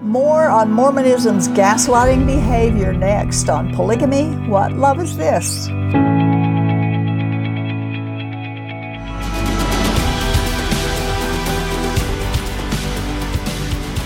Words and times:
More 0.00 0.48
on 0.48 0.70
Mormonism's 0.70 1.48
gaslighting 1.48 2.24
behavior 2.24 2.92
next 2.92 3.48
on 3.48 3.74
Polygamy 3.74 4.28
What 4.48 4.72
Love 4.74 5.00
Is 5.00 5.16
This? 5.16 5.66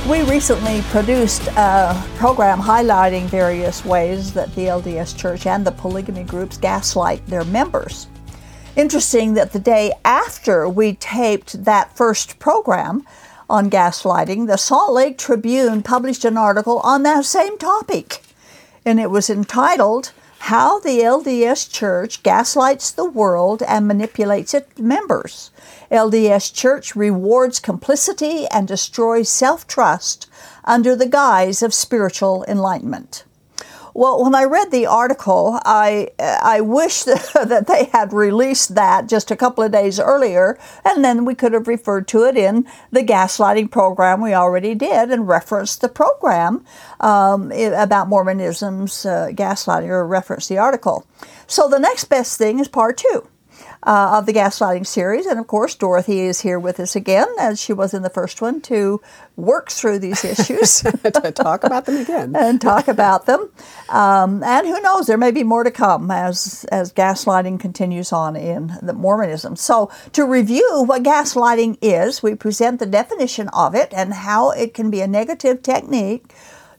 We 0.08 0.22
recently 0.22 0.80
produced 0.84 1.46
a 1.48 2.02
program 2.16 2.59
highlighting 2.59 3.24
various 3.27 3.84
ways 3.84 4.32
that 4.32 4.52
the 4.54 4.62
LDS 4.62 5.14
Church 5.14 5.45
and 5.45 5.62
the 5.62 5.72
polygamy 5.72 6.24
groups 6.24 6.56
gaslight 6.56 7.24
their 7.27 7.45
members. 7.45 8.06
Interesting 8.77 9.34
that 9.34 9.52
the 9.52 9.59
day 9.59 9.93
after 10.06 10.66
we 10.70 10.95
taped 10.95 11.62
that 11.64 11.95
first 11.95 12.38
program 12.38 13.06
on 13.48 13.70
gaslighting, 13.70 14.46
the 14.46 14.56
Salt 14.56 14.93
Lake 14.93 15.18
Tribune 15.18 15.82
published 15.82 16.25
an 16.25 16.36
article 16.36 16.80
on 16.80 17.02
that 17.02 17.25
same 17.25 17.58
topic. 17.58 18.22
And 18.84 18.98
it 18.98 19.11
was 19.11 19.30
entitled, 19.30 20.12
How 20.40 20.80
the 20.80 21.00
LDS 21.00 21.70
Church 21.70 22.22
Gaslights 22.22 22.90
the 22.90 23.04
World 23.04 23.62
and 23.62 23.86
Manipulates 23.86 24.54
its 24.54 24.79
Members. 24.79 25.50
LDS 25.90 26.53
Church 26.53 26.96
rewards 26.96 27.61
complicity 27.61 28.46
and 28.48 28.67
destroys 28.67 29.29
self 29.29 29.67
trust 29.67 30.29
under 30.64 30.96
the 30.96 31.09
guise 31.09 31.62
of 31.62 31.75
spiritual 31.75 32.45
enlightenment. 32.48 33.25
Well, 33.95 34.23
when 34.23 34.34
I 34.34 34.45
read 34.45 34.70
the 34.70 34.87
article, 34.87 35.59
I 35.64 36.09
I 36.19 36.61
wish 36.61 37.03
that 37.05 37.64
they 37.67 37.84
had 37.92 38.12
released 38.12 38.75
that 38.75 39.06
just 39.06 39.31
a 39.31 39.37
couple 39.37 39.65
of 39.65 39.73
days 39.73 40.01
earlier, 40.01 40.59
and 40.84 41.05
then 41.05 41.25
we 41.25 41.34
could 41.34 41.53
have 41.53 41.69
referred 41.69 42.09
to 42.09 42.25
it 42.25 42.37
in 42.37 42.67
the 42.91 43.03
gaslighting 43.03 43.70
program 43.70 44.20
we 44.20 44.34
already 44.34 44.75
did 44.75 45.11
and 45.11 45.28
referenced 45.28 45.81
the 45.81 45.89
program 45.89 46.65
um, 47.01 47.53
about 47.53 48.09
Mormonism's 48.09 49.05
uh, 49.05 49.28
gaslighting 49.33 49.89
or 49.89 50.06
referenced 50.06 50.49
the 50.49 50.59
article. 50.59 51.06
So 51.47 51.69
the 51.69 51.79
next 51.79 52.05
best 52.05 52.39
thing 52.39 52.59
is 52.61 52.69
part 52.69 52.97
two 52.97 53.29
uh, 53.84 54.19
of 54.19 54.27
the 54.27 54.33
gaslighting 54.33 54.86
series. 54.86 55.27
And 55.27 55.38
of 55.38 55.47
course, 55.47 55.75
Dorothy 55.75 56.20
is 56.20 56.41
here 56.41 56.58
with 56.58 56.78
us 56.78 56.94
again, 56.94 57.27
as 57.38 57.61
she 57.61 57.72
was 57.72 57.94
in 57.94 58.02
the 58.02 58.11
first 58.11 58.41
one, 58.41 58.61
to 58.62 59.00
work 59.36 59.70
through 59.70 59.98
these 59.98 60.25
issues. 60.38 60.83
to 60.83 61.33
talk 61.33 61.64
about 61.64 61.86
them 61.86 61.97
again. 61.97 62.34
and 62.36 62.60
talk 62.60 62.88
about 62.88 63.27
them. 63.27 63.50
Um, 63.88 64.42
and 64.42 64.66
who 64.66 64.80
knows, 64.80 65.06
there 65.06 65.19
may 65.19 65.30
be 65.30 65.42
more 65.42 65.64
to 65.64 65.70
come 65.70 66.10
as, 66.10 66.64
as 66.70 66.92
gaslighting 66.92 67.60
continues 67.60 68.12
on 68.12 68.36
in 68.36 68.72
the 68.83 68.92
Mormonism. 68.92 69.56
So, 69.56 69.91
to 70.12 70.25
review 70.25 70.84
what 70.86 71.03
gaslighting 71.03 71.78
is, 71.83 72.22
we 72.22 72.34
present 72.34 72.78
the 72.78 72.86
definition 72.86 73.48
of 73.48 73.75
it 73.75 73.92
and 73.92 74.12
how 74.12 74.50
it 74.50 74.75
can 74.75 74.91
be 74.91 75.00
a 75.00 75.08
negative 75.08 75.62
technique 75.62 76.33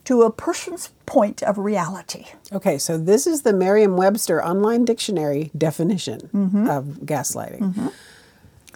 to 0.04 0.22
a 0.22 0.30
person's 0.30 0.90
point 1.06 1.42
of 1.42 1.58
reality. 1.58 2.26
Okay, 2.52 2.78
so 2.78 2.98
this 2.98 3.26
is 3.26 3.42
the 3.42 3.52
Merriam 3.52 3.96
Webster 3.96 4.44
Online 4.44 4.84
Dictionary 4.84 5.50
definition 5.56 6.30
mm-hmm. 6.34 6.68
of 6.68 6.84
gaslighting. 7.04 7.60
Mm-hmm. 7.60 7.88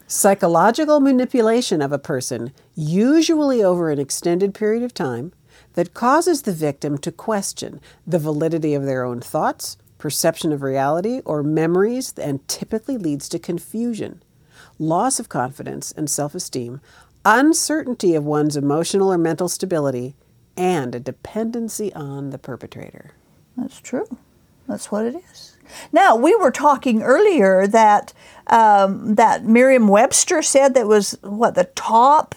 Psychological 0.06 1.00
manipulation 1.00 1.82
of 1.82 1.92
a 1.92 1.98
person, 1.98 2.52
usually 2.74 3.62
over 3.62 3.90
an 3.90 3.98
extended 3.98 4.54
period 4.54 4.82
of 4.82 4.94
time, 4.94 5.32
that 5.74 5.92
causes 5.92 6.42
the 6.42 6.52
victim 6.52 6.96
to 6.98 7.12
question 7.12 7.80
the 8.06 8.18
validity 8.18 8.74
of 8.74 8.84
their 8.84 9.04
own 9.04 9.20
thoughts, 9.20 9.76
perception 9.98 10.50
of 10.50 10.62
reality, 10.62 11.20
or 11.26 11.42
memories, 11.42 12.14
and 12.16 12.46
typically 12.48 12.96
leads 12.96 13.28
to 13.28 13.38
confusion, 13.38 14.22
loss 14.78 15.20
of 15.20 15.28
confidence 15.28 15.92
and 15.92 16.08
self 16.08 16.34
esteem, 16.34 16.80
uncertainty 17.24 18.14
of 18.14 18.24
one's 18.24 18.56
emotional 18.56 19.12
or 19.12 19.18
mental 19.18 19.48
stability, 19.48 20.14
and 20.58 20.94
a 20.94 21.00
dependency 21.00 21.92
on 21.94 22.30
the 22.30 22.38
perpetrator. 22.38 23.12
That's 23.56 23.80
true. 23.80 24.18
That's 24.66 24.92
what 24.92 25.06
it 25.06 25.14
is. 25.30 25.56
Now 25.92 26.16
we 26.16 26.34
were 26.36 26.50
talking 26.50 27.02
earlier 27.02 27.66
that 27.66 28.12
um, 28.48 29.14
that 29.14 29.44
Merriam-Webster 29.44 30.42
said 30.42 30.74
that 30.74 30.86
was 30.86 31.18
what 31.22 31.54
the 31.54 31.64
top 31.64 32.34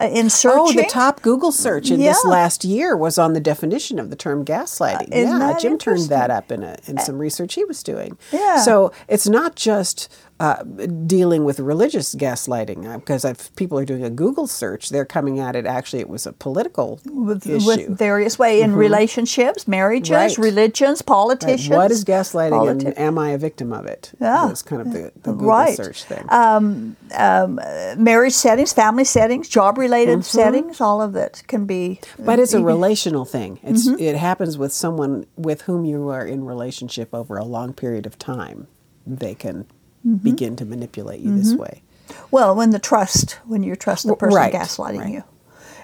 uh, 0.00 0.06
in 0.06 0.28
searching. 0.28 0.80
Oh, 0.80 0.82
the 0.82 0.88
top 0.88 1.22
Google 1.22 1.52
search 1.52 1.90
in 1.90 2.00
yeah. 2.00 2.10
this 2.10 2.24
last 2.24 2.64
year 2.64 2.96
was 2.96 3.16
on 3.16 3.32
the 3.32 3.40
definition 3.40 4.00
of 4.00 4.10
the 4.10 4.16
term 4.16 4.44
gaslighting. 4.44 5.12
Uh, 5.12 5.16
yeah, 5.16 5.56
Jim 5.60 5.78
turned 5.78 6.08
that 6.08 6.30
up 6.30 6.50
in 6.50 6.64
a, 6.64 6.76
in 6.86 6.98
some 6.98 7.18
research 7.18 7.54
he 7.54 7.64
was 7.64 7.82
doing. 7.82 8.18
Yeah. 8.32 8.58
So 8.58 8.92
it's 9.06 9.28
not 9.28 9.54
just 9.54 10.12
uh, 10.40 10.64
dealing 11.06 11.44
with 11.44 11.60
religious 11.60 12.12
gaslighting 12.14 12.92
because 12.98 13.24
uh, 13.24 13.28
if 13.28 13.54
people 13.54 13.78
are 13.78 13.84
doing 13.84 14.04
a 14.04 14.10
Google 14.10 14.48
search, 14.48 14.88
they're 14.88 15.04
coming 15.04 15.38
at 15.38 15.54
it. 15.54 15.64
Actually, 15.64 16.00
it 16.00 16.08
was 16.08 16.26
a 16.26 16.32
political 16.32 17.00
with, 17.04 17.46
issue. 17.46 17.64
with 17.64 17.96
various 17.96 18.36
way 18.36 18.60
in 18.60 18.70
mm-hmm. 18.70 18.80
relationships, 18.80 19.68
marriages, 19.68 20.10
right. 20.10 20.38
religions, 20.38 21.02
politicians. 21.02 21.68
Right. 21.68 21.76
What 21.76 21.90
is 21.92 22.04
gaslighting, 22.04 22.50
Politi- 22.50 22.86
and 22.86 22.98
am 22.98 23.16
I 23.16 23.30
a 23.30 23.38
victim 23.38 23.72
of 23.72 23.86
it? 23.86 24.10
Yeah, 24.20 24.46
was 24.46 24.62
kind 24.62 24.82
of 24.82 24.92
the, 24.92 25.12
the 25.22 25.32
Google 25.32 25.46
right. 25.46 25.76
search 25.76 26.02
thing. 26.02 26.26
Um, 26.30 26.96
um, 27.14 27.60
marriage 27.96 28.32
settings, 28.32 28.72
family 28.72 29.04
settings, 29.04 29.48
job-related 29.48 30.18
mm-hmm. 30.18 30.22
settings, 30.22 30.80
all 30.80 31.00
of 31.00 31.12
that 31.12 31.44
can 31.46 31.64
be. 31.64 32.00
But 32.18 32.40
it's 32.40 32.54
a 32.54 32.62
relational 32.62 33.24
thing. 33.24 33.60
It's 33.62 33.88
mm-hmm. 33.88 34.02
it 34.02 34.16
happens 34.16 34.58
with 34.58 34.72
someone 34.72 35.26
with 35.36 35.62
whom 35.62 35.84
you 35.84 36.08
are 36.08 36.26
in 36.26 36.44
relationship 36.44 37.14
over 37.14 37.36
a 37.36 37.44
long 37.44 37.72
period 37.72 38.04
of 38.04 38.18
time. 38.18 38.66
They 39.06 39.34
can 39.34 39.66
mm-hmm. 40.06 40.16
begin 40.16 40.56
to 40.56 40.64
manipulate 40.64 41.20
you 41.20 41.30
mm-hmm. 41.30 41.38
this 41.38 41.54
way. 41.54 41.82
Well, 42.30 42.54
when 42.54 42.70
the 42.70 42.78
trust, 42.78 43.32
when 43.46 43.62
you 43.62 43.76
trust 43.76 44.06
the 44.06 44.16
person 44.16 44.36
right. 44.36 44.52
gaslighting 44.52 44.98
right. 44.98 45.12
you. 45.12 45.24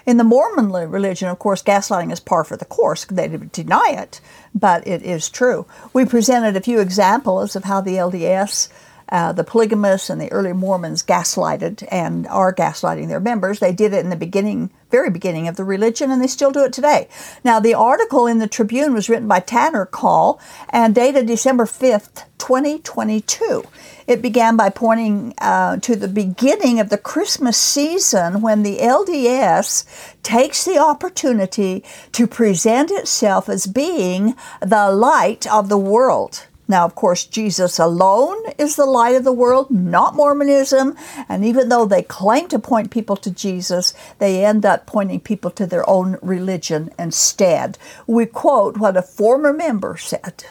In 0.05 0.17
the 0.17 0.23
Mormon 0.23 0.71
religion, 0.71 1.29
of 1.29 1.37
course, 1.37 1.61
gaslighting 1.61 2.11
is 2.11 2.19
par 2.19 2.43
for 2.43 2.57
the 2.57 2.65
course. 2.65 3.05
They 3.05 3.27
deny 3.27 3.95
it, 3.97 4.19
but 4.53 4.85
it 4.87 5.03
is 5.03 5.29
true. 5.29 5.67
We 5.93 6.05
presented 6.05 6.55
a 6.55 6.61
few 6.61 6.79
examples 6.79 7.55
of 7.55 7.65
how 7.65 7.81
the 7.81 7.95
LDS 7.95 8.69
uh, 9.11 9.33
the 9.33 9.43
polygamists 9.43 10.09
and 10.09 10.21
the 10.21 10.31
early 10.31 10.53
Mormons 10.53 11.03
gaslighted 11.03 11.85
and 11.91 12.25
are 12.27 12.53
gaslighting 12.53 13.09
their 13.09 13.19
members. 13.19 13.59
They 13.59 13.73
did 13.73 13.93
it 13.93 13.99
in 13.99 14.09
the 14.09 14.15
beginning, 14.15 14.71
very 14.89 15.09
beginning 15.09 15.49
of 15.49 15.57
the 15.57 15.65
religion, 15.65 16.11
and 16.11 16.21
they 16.21 16.27
still 16.27 16.51
do 16.51 16.63
it 16.63 16.71
today. 16.71 17.09
Now, 17.43 17.59
the 17.59 17.73
article 17.73 18.25
in 18.25 18.39
the 18.39 18.47
Tribune 18.47 18.93
was 18.93 19.09
written 19.09 19.27
by 19.27 19.41
Tanner 19.41 19.85
Call 19.85 20.39
and 20.69 20.95
dated 20.95 21.25
December 21.25 21.65
5th, 21.65 22.23
2022. 22.37 23.65
It 24.11 24.21
began 24.21 24.57
by 24.57 24.69
pointing 24.69 25.33
uh, 25.37 25.77
to 25.77 25.95
the 25.95 26.09
beginning 26.09 26.81
of 26.81 26.89
the 26.89 26.97
Christmas 26.97 27.57
season 27.57 28.41
when 28.41 28.61
the 28.61 28.79
LDS 28.79 29.85
takes 30.21 30.65
the 30.65 30.77
opportunity 30.77 31.81
to 32.11 32.27
present 32.27 32.91
itself 32.91 33.47
as 33.47 33.67
being 33.67 34.35
the 34.59 34.91
light 34.91 35.47
of 35.47 35.69
the 35.69 35.77
world. 35.77 36.45
Now, 36.67 36.83
of 36.83 36.93
course, 36.93 37.23
Jesus 37.23 37.79
alone 37.79 38.35
is 38.57 38.75
the 38.75 38.85
light 38.85 39.15
of 39.15 39.23
the 39.23 39.31
world, 39.31 39.71
not 39.71 40.13
Mormonism. 40.13 40.97
And 41.29 41.45
even 41.45 41.69
though 41.69 41.85
they 41.85 42.03
claim 42.03 42.49
to 42.49 42.59
point 42.59 42.91
people 42.91 43.15
to 43.15 43.31
Jesus, 43.31 43.93
they 44.19 44.43
end 44.43 44.65
up 44.65 44.85
pointing 44.85 45.21
people 45.21 45.51
to 45.51 45.65
their 45.65 45.89
own 45.89 46.17
religion 46.21 46.91
instead. 46.99 47.77
We 48.07 48.25
quote 48.25 48.75
what 48.75 48.97
a 48.97 49.01
former 49.01 49.53
member 49.53 49.95
said. 49.95 50.43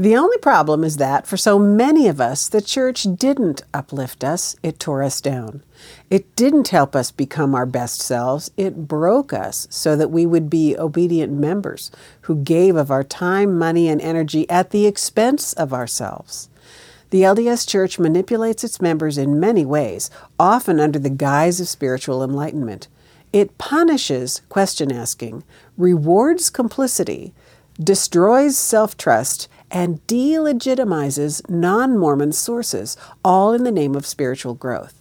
The 0.00 0.16
only 0.16 0.38
problem 0.38 0.82
is 0.82 0.96
that 0.96 1.26
for 1.26 1.36
so 1.36 1.58
many 1.58 2.08
of 2.08 2.22
us, 2.22 2.48
the 2.48 2.62
church 2.62 3.06
didn't 3.16 3.64
uplift 3.74 4.24
us, 4.24 4.56
it 4.62 4.80
tore 4.80 5.02
us 5.02 5.20
down. 5.20 5.62
It 6.08 6.34
didn't 6.36 6.68
help 6.68 6.96
us 6.96 7.10
become 7.10 7.54
our 7.54 7.66
best 7.66 8.00
selves, 8.00 8.50
it 8.56 8.88
broke 8.88 9.34
us 9.34 9.66
so 9.68 9.96
that 9.96 10.10
we 10.10 10.24
would 10.24 10.48
be 10.48 10.74
obedient 10.74 11.34
members 11.34 11.90
who 12.22 12.36
gave 12.36 12.76
of 12.76 12.90
our 12.90 13.04
time, 13.04 13.58
money, 13.58 13.90
and 13.90 14.00
energy 14.00 14.48
at 14.48 14.70
the 14.70 14.86
expense 14.86 15.52
of 15.52 15.74
ourselves. 15.74 16.48
The 17.10 17.20
LDS 17.20 17.68
Church 17.68 17.98
manipulates 17.98 18.64
its 18.64 18.80
members 18.80 19.18
in 19.18 19.38
many 19.38 19.66
ways, 19.66 20.10
often 20.38 20.80
under 20.80 20.98
the 20.98 21.10
guise 21.10 21.60
of 21.60 21.68
spiritual 21.68 22.24
enlightenment. 22.24 22.88
It 23.34 23.58
punishes 23.58 24.40
question 24.48 24.90
asking, 24.90 25.44
rewards 25.76 26.48
complicity, 26.48 27.34
destroys 27.78 28.56
self 28.56 28.96
trust, 28.96 29.48
and 29.70 30.04
delegitimizes 30.06 31.48
non 31.48 31.98
Mormon 31.98 32.32
sources, 32.32 32.96
all 33.24 33.52
in 33.52 33.64
the 33.64 33.72
name 33.72 33.94
of 33.94 34.06
spiritual 34.06 34.54
growth. 34.54 34.96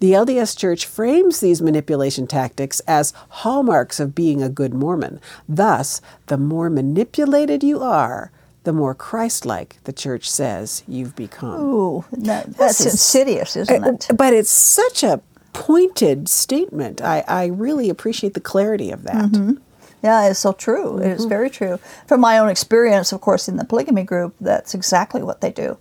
The 0.00 0.12
LDS 0.12 0.56
Church 0.56 0.86
frames 0.86 1.40
these 1.40 1.60
manipulation 1.60 2.26
tactics 2.26 2.80
as 2.80 3.12
hallmarks 3.28 3.98
of 3.98 4.14
being 4.14 4.42
a 4.42 4.48
good 4.48 4.72
Mormon. 4.72 5.20
Thus, 5.48 6.00
the 6.26 6.38
more 6.38 6.70
manipulated 6.70 7.64
you 7.64 7.82
are, 7.82 8.30
the 8.62 8.72
more 8.72 8.94
Christ 8.94 9.44
like 9.44 9.82
the 9.84 9.92
church 9.92 10.30
says 10.30 10.84
you've 10.86 11.16
become. 11.16 11.60
Ooh, 11.60 12.04
that, 12.12 12.54
that's 12.54 12.80
is, 12.80 12.92
insidious, 12.92 13.56
isn't 13.56 13.84
it? 13.84 14.16
But 14.16 14.34
it's 14.34 14.50
such 14.50 15.02
a 15.02 15.20
pointed 15.52 16.28
statement. 16.28 17.00
I, 17.02 17.24
I 17.26 17.46
really 17.46 17.90
appreciate 17.90 18.34
the 18.34 18.40
clarity 18.40 18.90
of 18.90 19.02
that. 19.04 19.30
Mm-hmm. 19.30 19.54
Yeah, 20.02 20.28
it's 20.28 20.38
so 20.38 20.52
true. 20.52 20.92
Mm-hmm. 20.92 21.02
It 21.02 21.12
is 21.12 21.24
very 21.24 21.50
true. 21.50 21.78
From 22.06 22.20
my 22.20 22.38
own 22.38 22.48
experience, 22.48 23.12
of 23.12 23.20
course, 23.20 23.48
in 23.48 23.56
the 23.56 23.64
polygamy 23.64 24.04
group, 24.04 24.34
that's 24.40 24.74
exactly 24.74 25.22
what 25.22 25.40
they 25.40 25.50
do. 25.50 25.78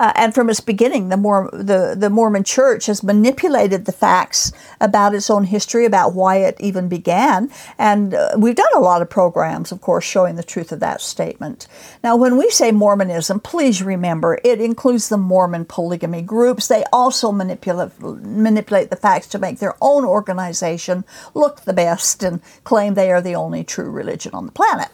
Uh, 0.00 0.12
and 0.16 0.34
from 0.34 0.48
its 0.48 0.60
beginning, 0.60 1.10
the, 1.10 1.16
the, 1.52 1.94
the 1.94 2.08
Mormon 2.08 2.42
church 2.42 2.86
has 2.86 3.02
manipulated 3.02 3.84
the 3.84 3.92
facts 3.92 4.50
about 4.80 5.14
its 5.14 5.28
own 5.28 5.44
history, 5.44 5.84
about 5.84 6.14
why 6.14 6.36
it 6.36 6.56
even 6.58 6.88
began. 6.88 7.50
And 7.76 8.14
uh, 8.14 8.30
we've 8.38 8.54
done 8.54 8.74
a 8.74 8.80
lot 8.80 9.02
of 9.02 9.10
programs, 9.10 9.72
of 9.72 9.82
course, 9.82 10.06
showing 10.06 10.36
the 10.36 10.42
truth 10.42 10.72
of 10.72 10.80
that 10.80 11.02
statement. 11.02 11.66
Now, 12.02 12.16
when 12.16 12.38
we 12.38 12.48
say 12.48 12.72
Mormonism, 12.72 13.40
please 13.40 13.82
remember 13.82 14.38
it 14.42 14.58
includes 14.58 15.10
the 15.10 15.18
Mormon 15.18 15.66
polygamy 15.66 16.22
groups. 16.22 16.66
They 16.66 16.84
also 16.94 17.30
manipulate, 17.30 17.92
manipulate 18.00 18.88
the 18.88 18.96
facts 18.96 19.26
to 19.28 19.38
make 19.38 19.58
their 19.58 19.74
own 19.82 20.06
organization 20.06 21.04
look 21.34 21.60
the 21.60 21.74
best 21.74 22.22
and 22.22 22.40
claim 22.64 22.94
they 22.94 23.12
are 23.12 23.20
the 23.20 23.34
only 23.34 23.64
true 23.64 23.90
religion 23.90 24.32
on 24.32 24.46
the 24.46 24.52
planet. 24.52 24.88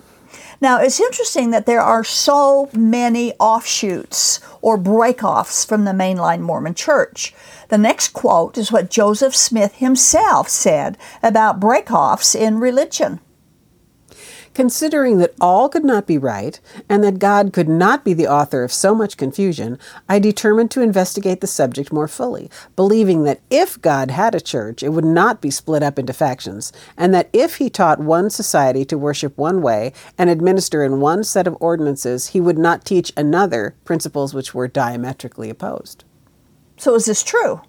Now, 0.61 0.81
it's 0.81 1.01
interesting 1.01 1.51
that 1.51 1.67
there 1.67 1.83
are 1.83 2.05
so 2.05 2.71
many 2.73 3.33
offshoots 3.35 4.41
or 4.63 4.79
breakoffs 4.79 5.67
from 5.67 5.85
the 5.85 5.93
mainline 5.93 6.41
Mormon 6.41 6.75
church. 6.75 7.35
The 7.69 7.79
next 7.79 8.09
quote 8.09 8.57
is 8.57 8.73
what 8.73 8.91
Joseph 8.91 9.37
Smith 9.37 9.77
himself 9.77 10.49
said 10.49 10.97
about 11.23 11.61
breakoffs 11.61 12.35
in 12.35 12.59
religion. 12.59 13.21
Considering 14.57 15.19
that 15.19 15.35
all 15.39 15.69
could 15.69 15.85
not 15.85 16.07
be 16.07 16.17
right, 16.17 16.59
and 16.89 17.05
that 17.05 17.19
God 17.19 17.53
could 17.53 17.69
not 17.69 18.07
be 18.07 18.15
the 18.15 18.27
author 18.27 18.65
of 18.65 18.73
so 18.73 18.95
much 18.95 19.19
confusion, 19.19 19.79
I 20.09 20.19
determined 20.19 20.71
to 20.71 20.81
investigate 20.81 21.43
the 21.43 21.47
subject 21.47 21.93
more 21.93 22.09
fully, 22.09 22.51
believing 22.75 23.25
that 23.25 23.43
if 23.51 23.79
God 23.83 24.11
had 24.11 24.35
a 24.35 24.41
church, 24.41 24.83
it 24.83 24.95
would 24.95 25.05
not 25.05 25.43
be 25.43 25.51
split 25.51 25.83
up 25.83 25.99
into 25.99 26.15
factions, 26.15 26.73
and 26.97 27.13
that 27.13 27.29
if 27.35 27.57
he 27.57 27.69
taught 27.69 28.01
one 28.01 28.31
society 28.31 28.87
to 28.87 28.97
worship 28.97 29.37
one 29.37 29.61
way 29.61 29.93
and 30.17 30.31
administer 30.31 30.83
in 30.83 31.01
one 31.01 31.23
set 31.23 31.47
of 31.47 31.59
ordinances, 31.61 32.29
he 32.29 32.41
would 32.41 32.57
not 32.57 32.83
teach 32.83 33.13
another 33.15 33.75
principles 33.85 34.33
which 34.33 34.55
were 34.55 34.69
diametrically 34.69 35.51
opposed. 35.51 36.05
So, 36.79 36.95
is 36.95 37.05
this 37.05 37.23
true? 37.23 37.61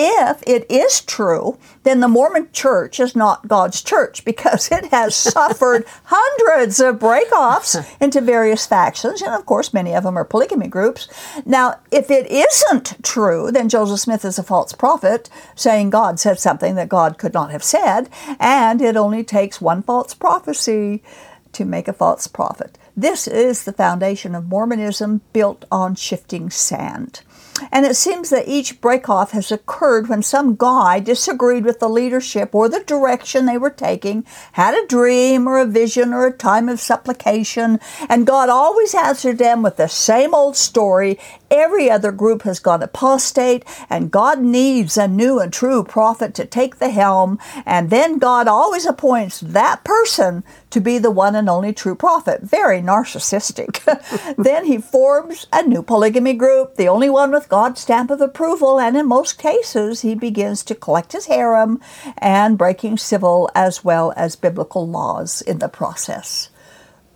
If 0.00 0.44
it 0.46 0.64
is 0.70 1.00
true, 1.00 1.58
then 1.82 1.98
the 1.98 2.06
Mormon 2.06 2.50
church 2.52 3.00
is 3.00 3.16
not 3.16 3.48
God's 3.48 3.82
church 3.82 4.24
because 4.24 4.70
it 4.70 4.92
has 4.92 5.16
suffered 5.16 5.84
hundreds 6.04 6.78
of 6.78 7.00
breakoffs 7.00 7.84
into 8.00 8.20
various 8.20 8.64
factions, 8.64 9.20
and 9.20 9.34
of 9.34 9.44
course, 9.44 9.74
many 9.74 9.96
of 9.96 10.04
them 10.04 10.16
are 10.16 10.24
polygamy 10.24 10.68
groups. 10.68 11.08
Now, 11.44 11.80
if 11.90 12.12
it 12.12 12.30
isn't 12.30 13.02
true, 13.02 13.50
then 13.50 13.68
Joseph 13.68 13.98
Smith 13.98 14.24
is 14.24 14.38
a 14.38 14.44
false 14.44 14.72
prophet, 14.72 15.28
saying 15.56 15.90
God 15.90 16.20
said 16.20 16.38
something 16.38 16.76
that 16.76 16.88
God 16.88 17.18
could 17.18 17.34
not 17.34 17.50
have 17.50 17.64
said, 17.64 18.08
and 18.38 18.80
it 18.80 18.96
only 18.96 19.24
takes 19.24 19.60
one 19.60 19.82
false 19.82 20.14
prophecy 20.14 21.02
to 21.54 21.64
make 21.64 21.88
a 21.88 21.92
false 21.92 22.28
prophet. 22.28 22.78
This 22.98 23.28
is 23.28 23.62
the 23.62 23.72
foundation 23.72 24.34
of 24.34 24.48
Mormonism 24.48 25.20
built 25.32 25.64
on 25.70 25.94
shifting 25.94 26.50
sand. 26.50 27.20
And 27.70 27.86
it 27.86 27.94
seems 27.94 28.30
that 28.30 28.48
each 28.48 28.80
breakoff 28.80 29.30
has 29.30 29.52
occurred 29.52 30.08
when 30.08 30.24
some 30.24 30.56
guy 30.56 30.98
disagreed 30.98 31.64
with 31.64 31.78
the 31.78 31.88
leadership 31.88 32.56
or 32.56 32.68
the 32.68 32.80
direction 32.80 33.46
they 33.46 33.56
were 33.56 33.70
taking, 33.70 34.24
had 34.52 34.74
a 34.74 34.86
dream 34.86 35.46
or 35.46 35.60
a 35.60 35.64
vision 35.64 36.12
or 36.12 36.26
a 36.26 36.32
time 36.32 36.68
of 36.68 36.80
supplication, 36.80 37.78
and 38.08 38.26
God 38.26 38.48
always 38.48 38.96
answered 38.96 39.38
them 39.38 39.62
with 39.62 39.76
the 39.76 39.88
same 39.88 40.34
old 40.34 40.56
story. 40.56 41.20
Every 41.50 41.90
other 41.90 42.12
group 42.12 42.42
has 42.42 42.58
gone 42.58 42.82
apostate, 42.82 43.64
and 43.88 44.10
God 44.10 44.40
needs 44.40 44.96
a 44.96 45.08
new 45.08 45.38
and 45.40 45.52
true 45.52 45.82
prophet 45.82 46.34
to 46.34 46.44
take 46.44 46.78
the 46.78 46.90
helm, 46.90 47.38
and 47.64 47.90
then 47.90 48.18
God 48.18 48.46
always 48.48 48.84
appoints 48.84 49.40
that 49.40 49.82
person 49.84 50.44
to 50.70 50.80
be 50.80 50.98
the 50.98 51.10
one 51.10 51.34
and 51.34 51.48
only 51.48 51.72
true 51.72 51.94
prophet. 51.94 52.42
Very 52.42 52.80
narcissistic. 52.80 53.82
then 54.36 54.66
he 54.66 54.78
forms 54.78 55.46
a 55.52 55.62
new 55.62 55.82
polygamy 55.82 56.34
group, 56.34 56.76
the 56.76 56.88
only 56.88 57.08
one 57.08 57.30
with 57.30 57.48
God's 57.48 57.80
stamp 57.80 58.10
of 58.10 58.20
approval, 58.20 58.78
and 58.78 58.96
in 58.96 59.06
most 59.06 59.38
cases, 59.38 60.02
he 60.02 60.14
begins 60.14 60.62
to 60.64 60.74
collect 60.74 61.12
his 61.12 61.26
harem 61.26 61.80
and 62.18 62.58
breaking 62.58 62.98
civil 62.98 63.50
as 63.54 63.82
well 63.82 64.12
as 64.16 64.36
biblical 64.36 64.86
laws 64.86 65.40
in 65.42 65.58
the 65.58 65.68
process. 65.68 66.50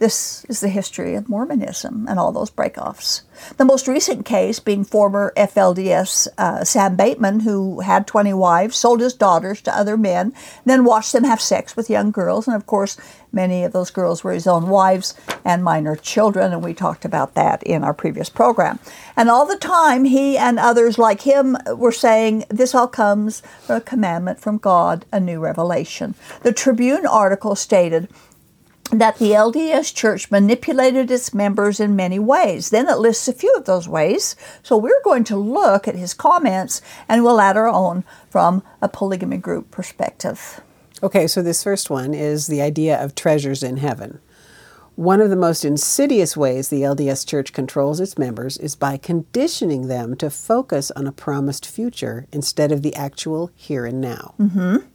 This 0.03 0.45
is 0.49 0.59
the 0.59 0.69
history 0.69 1.15
of 1.15 1.29
Mormonism 1.29 2.07
and 2.09 2.19
all 2.19 2.33
those 2.33 2.51
breakoffs. 2.51 3.23
The 3.57 3.65
most 3.65 3.87
recent 3.87 4.27
case 4.27 4.59
being 4.59 4.83
former 4.83 5.33
FLDS 5.37 6.27
uh, 6.37 6.65
Sam 6.65 6.97
Bateman, 6.97 7.39
who 7.39 7.83
had 7.83 8.09
20 8.09 8.35
wives, 8.35 8.77
sold 8.77 8.99
his 8.99 9.15
daughters 9.15 9.63
to 9.63 9.79
other 9.79 9.97
men, 9.97 10.33
then 10.65 10.85
watched 10.85 11.13
them 11.13 11.23
have 11.23 11.41
sex 11.41 11.77
with 11.77 11.89
young 11.89 12.11
girls. 12.11 12.49
And 12.49 12.57
of 12.57 12.67
course, 12.67 12.97
many 13.31 13.63
of 13.63 13.73
those 13.73 13.93
girls 13.93 14.25
were 14.25 14.33
his 14.33 14.49
own 14.49 14.69
wives 14.69 15.15
and 15.45 15.63
minor 15.63 15.95
children, 15.95 16.53
and 16.53 16.65
we 16.65 16.75
talked 16.75 17.05
about 17.05 17.35
that 17.35 17.63
in 17.63 17.85
our 17.85 17.95
previous 17.95 18.29
program. 18.29 18.81
And 19.17 19.31
all 19.31 19.47
the 19.47 19.57
time, 19.57 20.05
he 20.05 20.37
and 20.37 20.59
others 20.59 20.99
like 20.99 21.21
him 21.21 21.57
were 21.77 21.93
saying, 21.93 22.43
This 22.49 22.75
all 22.75 22.89
comes 22.89 23.41
from 23.61 23.77
a 23.77 23.81
commandment 23.81 24.41
from 24.41 24.59
God, 24.59 25.05
a 25.13 25.21
new 25.21 25.39
revelation. 25.39 26.17
The 26.43 26.53
Tribune 26.53 27.07
article 27.07 27.55
stated, 27.55 28.09
that 28.91 29.19
the 29.19 29.31
LDS 29.31 29.95
Church 29.95 30.31
manipulated 30.31 31.11
its 31.11 31.33
members 31.33 31.81
in 31.81 31.97
many 31.97 32.19
ways. 32.19 32.71
Then 32.71 32.89
it 32.89 32.99
lists 32.99 33.29
a 33.29 33.33
few 33.33 33.53
of 33.55 33.65
those 33.65 33.89
ways. 33.89 34.37
So 34.63 34.77
we're 34.77 35.03
going 35.03 35.25
to 35.25 35.37
look 35.37 35.89
at 35.89 35.95
his 35.95 36.15
comments 36.15 36.83
and 37.09 37.25
we'll 37.25 37.41
add 37.41 37.57
our 37.57 37.69
own 37.69 38.05
from 38.29 38.63
a 38.83 38.89
polygamy 38.89 39.39
group 39.39 39.71
perspective. 39.71 40.61
Okay, 41.03 41.27
so 41.27 41.43
this 41.43 41.65
first 41.65 41.91
one 41.91 42.15
is 42.15 42.47
the 42.47 42.61
idea 42.61 43.03
of 43.03 43.15
treasures 43.15 43.63
in 43.63 43.79
heaven. 43.79 44.21
One 44.95 45.23
of 45.23 45.31
the 45.31 45.37
most 45.37 45.65
insidious 45.65 46.37
ways 46.37 46.69
the 46.69 46.83
LDS 46.83 47.27
Church 47.27 47.55
controls 47.55 47.99
its 47.99 48.19
members 48.19 48.59
is 48.59 48.77
by 48.77 48.99
conditioning 48.99 49.89
them 49.89 50.17
to 50.17 50.29
focus 50.29 50.91
on 50.91 51.07
a 51.07 51.13
promised 51.13 51.67
future 51.67 52.27
instead 52.31 52.71
of 52.71 52.83
the 52.83 52.95
actual 52.95 53.51
here 53.57 53.87
and 53.87 54.03
now. 54.03 54.35
Mm-hmm 54.39 54.89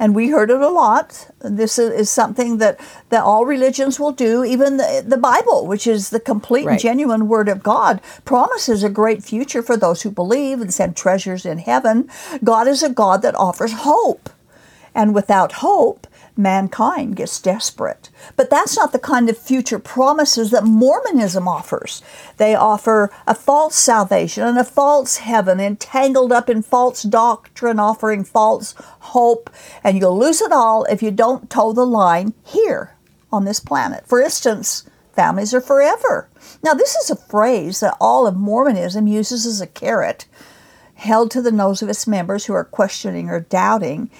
and 0.00 0.14
we 0.14 0.30
heard 0.30 0.50
it 0.50 0.62
a 0.62 0.68
lot. 0.68 1.30
This 1.40 1.78
is 1.78 2.08
something 2.08 2.56
that, 2.56 2.80
that 3.10 3.22
all 3.22 3.44
religions 3.44 4.00
will 4.00 4.12
do. 4.12 4.42
Even 4.42 4.78
the, 4.78 5.04
the 5.06 5.18
Bible, 5.18 5.66
which 5.66 5.86
is 5.86 6.08
the 6.08 6.18
complete 6.18 6.64
right. 6.64 6.72
and 6.72 6.80
genuine 6.80 7.28
Word 7.28 7.50
of 7.50 7.62
God, 7.62 8.00
promises 8.24 8.82
a 8.82 8.88
great 8.88 9.22
future 9.22 9.62
for 9.62 9.76
those 9.76 10.00
who 10.00 10.10
believe 10.10 10.62
and 10.62 10.72
send 10.72 10.96
treasures 10.96 11.44
in 11.44 11.58
heaven. 11.58 12.08
God 12.42 12.66
is 12.66 12.82
a 12.82 12.88
God 12.88 13.20
that 13.20 13.34
offers 13.34 13.72
hope. 13.72 14.30
And 14.94 15.14
without 15.14 15.52
hope, 15.52 16.06
mankind 16.36 17.16
gets 17.16 17.40
desperate. 17.40 18.10
But 18.36 18.50
that's 18.50 18.76
not 18.76 18.92
the 18.92 18.98
kind 18.98 19.28
of 19.28 19.38
future 19.38 19.78
promises 19.78 20.50
that 20.50 20.64
Mormonism 20.64 21.46
offers. 21.46 22.02
They 22.38 22.54
offer 22.54 23.12
a 23.26 23.34
false 23.34 23.76
salvation 23.76 24.44
and 24.44 24.58
a 24.58 24.64
false 24.64 25.18
heaven, 25.18 25.60
entangled 25.60 26.32
up 26.32 26.48
in 26.50 26.62
false 26.62 27.02
doctrine, 27.02 27.78
offering 27.78 28.24
false 28.24 28.74
hope, 29.00 29.50
and 29.84 29.98
you'll 29.98 30.18
lose 30.18 30.40
it 30.40 30.52
all 30.52 30.84
if 30.84 31.02
you 31.02 31.10
don't 31.10 31.50
toe 31.50 31.72
the 31.72 31.86
line 31.86 32.34
here 32.44 32.94
on 33.32 33.44
this 33.44 33.60
planet. 33.60 34.06
For 34.06 34.20
instance, 34.20 34.84
families 35.12 35.54
are 35.54 35.60
forever. 35.60 36.28
Now, 36.62 36.74
this 36.74 36.96
is 36.96 37.10
a 37.10 37.16
phrase 37.16 37.80
that 37.80 37.96
all 38.00 38.26
of 38.26 38.36
Mormonism 38.36 39.06
uses 39.06 39.46
as 39.46 39.60
a 39.60 39.66
carrot 39.66 40.26
held 40.94 41.30
to 41.30 41.40
the 41.40 41.52
nose 41.52 41.80
of 41.80 41.88
its 41.88 42.06
members 42.06 42.44
who 42.44 42.52
are 42.52 42.64
questioning 42.64 43.30
or 43.30 43.40
doubting 43.40 44.10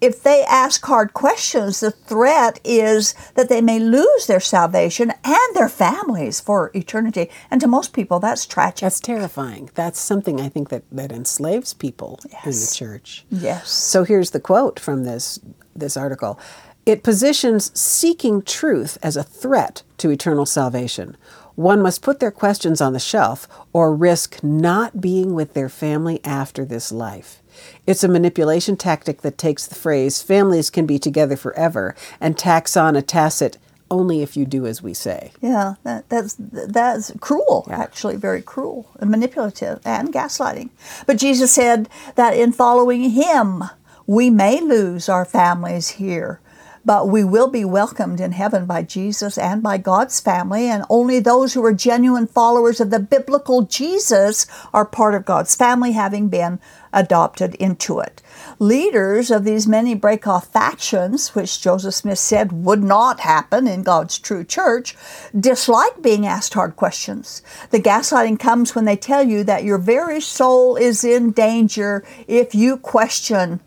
if 0.00 0.22
they 0.22 0.42
ask 0.44 0.84
hard 0.84 1.12
questions, 1.12 1.80
the 1.80 1.90
threat 1.90 2.58
is 2.64 3.14
that 3.34 3.48
they 3.48 3.60
may 3.60 3.78
lose 3.78 4.26
their 4.26 4.40
salvation 4.40 5.12
and 5.22 5.54
their 5.54 5.68
families 5.68 6.40
for 6.40 6.70
eternity. 6.74 7.30
And 7.50 7.60
to 7.60 7.66
most 7.66 7.92
people, 7.92 8.18
that's 8.18 8.46
tragic. 8.46 8.80
That's 8.80 9.00
terrifying. 9.00 9.70
That's 9.74 10.00
something 10.00 10.40
I 10.40 10.48
think 10.48 10.70
that, 10.70 10.84
that 10.90 11.12
enslaves 11.12 11.74
people 11.74 12.18
yes. 12.30 12.44
in 12.46 12.52
the 12.52 12.72
church. 12.74 13.24
Yes. 13.28 13.68
So 13.68 14.04
here's 14.04 14.30
the 14.30 14.40
quote 14.40 14.80
from 14.80 15.04
this, 15.04 15.38
this 15.76 15.96
article 15.96 16.40
It 16.86 17.02
positions 17.02 17.78
seeking 17.78 18.42
truth 18.42 18.96
as 19.02 19.16
a 19.16 19.22
threat 19.22 19.82
to 19.98 20.10
eternal 20.10 20.46
salvation. 20.46 21.16
One 21.56 21.82
must 21.82 22.00
put 22.00 22.20
their 22.20 22.30
questions 22.30 22.80
on 22.80 22.94
the 22.94 22.98
shelf 22.98 23.46
or 23.74 23.94
risk 23.94 24.42
not 24.42 25.00
being 25.00 25.34
with 25.34 25.52
their 25.52 25.68
family 25.68 26.20
after 26.24 26.64
this 26.64 26.90
life. 26.90 27.39
It's 27.86 28.04
a 28.04 28.08
manipulation 28.08 28.76
tactic 28.76 29.22
that 29.22 29.38
takes 29.38 29.66
the 29.66 29.74
phrase, 29.74 30.22
families 30.22 30.70
can 30.70 30.86
be 30.86 30.98
together 30.98 31.36
forever, 31.36 31.94
and 32.20 32.38
tacks 32.38 32.76
on 32.76 32.96
a 32.96 33.02
tacit, 33.02 33.58
only 33.90 34.22
if 34.22 34.36
you 34.36 34.44
do 34.46 34.66
as 34.66 34.82
we 34.82 34.94
say. 34.94 35.32
Yeah, 35.40 35.74
that, 35.82 36.08
that's 36.08 36.36
that's 36.38 37.12
cruel, 37.20 37.66
yeah. 37.68 37.80
actually, 37.80 38.16
very 38.16 38.42
cruel 38.42 38.88
and 39.00 39.10
manipulative 39.10 39.80
and 39.84 40.12
gaslighting. 40.12 40.70
But 41.06 41.18
Jesus 41.18 41.52
said 41.52 41.88
that 42.14 42.34
in 42.34 42.52
following 42.52 43.10
Him, 43.10 43.64
we 44.06 44.30
may 44.30 44.60
lose 44.60 45.08
our 45.08 45.24
families 45.24 45.90
here, 45.90 46.40
but 46.84 47.08
we 47.08 47.24
will 47.24 47.48
be 47.48 47.64
welcomed 47.64 48.20
in 48.20 48.32
heaven 48.32 48.66
by 48.66 48.82
Jesus 48.82 49.36
and 49.36 49.62
by 49.62 49.78
God's 49.78 50.20
family, 50.20 50.66
and 50.66 50.84
only 50.88 51.20
those 51.20 51.54
who 51.54 51.64
are 51.64 51.72
genuine 51.72 52.26
followers 52.26 52.80
of 52.80 52.90
the 52.90 53.00
biblical 53.00 53.62
Jesus 53.62 54.46
are 54.72 54.84
part 54.84 55.14
of 55.14 55.24
God's 55.24 55.54
family, 55.54 55.92
having 55.92 56.28
been 56.28 56.60
adopted 56.92 57.54
into 57.56 58.00
it. 58.00 58.22
Leaders 58.58 59.30
of 59.30 59.44
these 59.44 59.66
many 59.66 59.94
break 59.94 60.26
off 60.26 60.46
factions, 60.52 61.34
which 61.34 61.60
Joseph 61.60 61.94
Smith 61.94 62.18
said 62.18 62.52
would 62.52 62.82
not 62.82 63.20
happen 63.20 63.66
in 63.66 63.82
God's 63.82 64.18
true 64.18 64.44
church, 64.44 64.96
dislike 65.38 66.02
being 66.02 66.26
asked 66.26 66.54
hard 66.54 66.76
questions. 66.76 67.42
The 67.70 67.80
gaslighting 67.80 68.38
comes 68.38 68.74
when 68.74 68.84
they 68.84 68.96
tell 68.96 69.22
you 69.22 69.44
that 69.44 69.64
your 69.64 69.78
very 69.78 70.20
soul 70.20 70.76
is 70.76 71.04
in 71.04 71.32
danger 71.32 72.04
if 72.26 72.54
you 72.54 72.76
question 72.76 73.60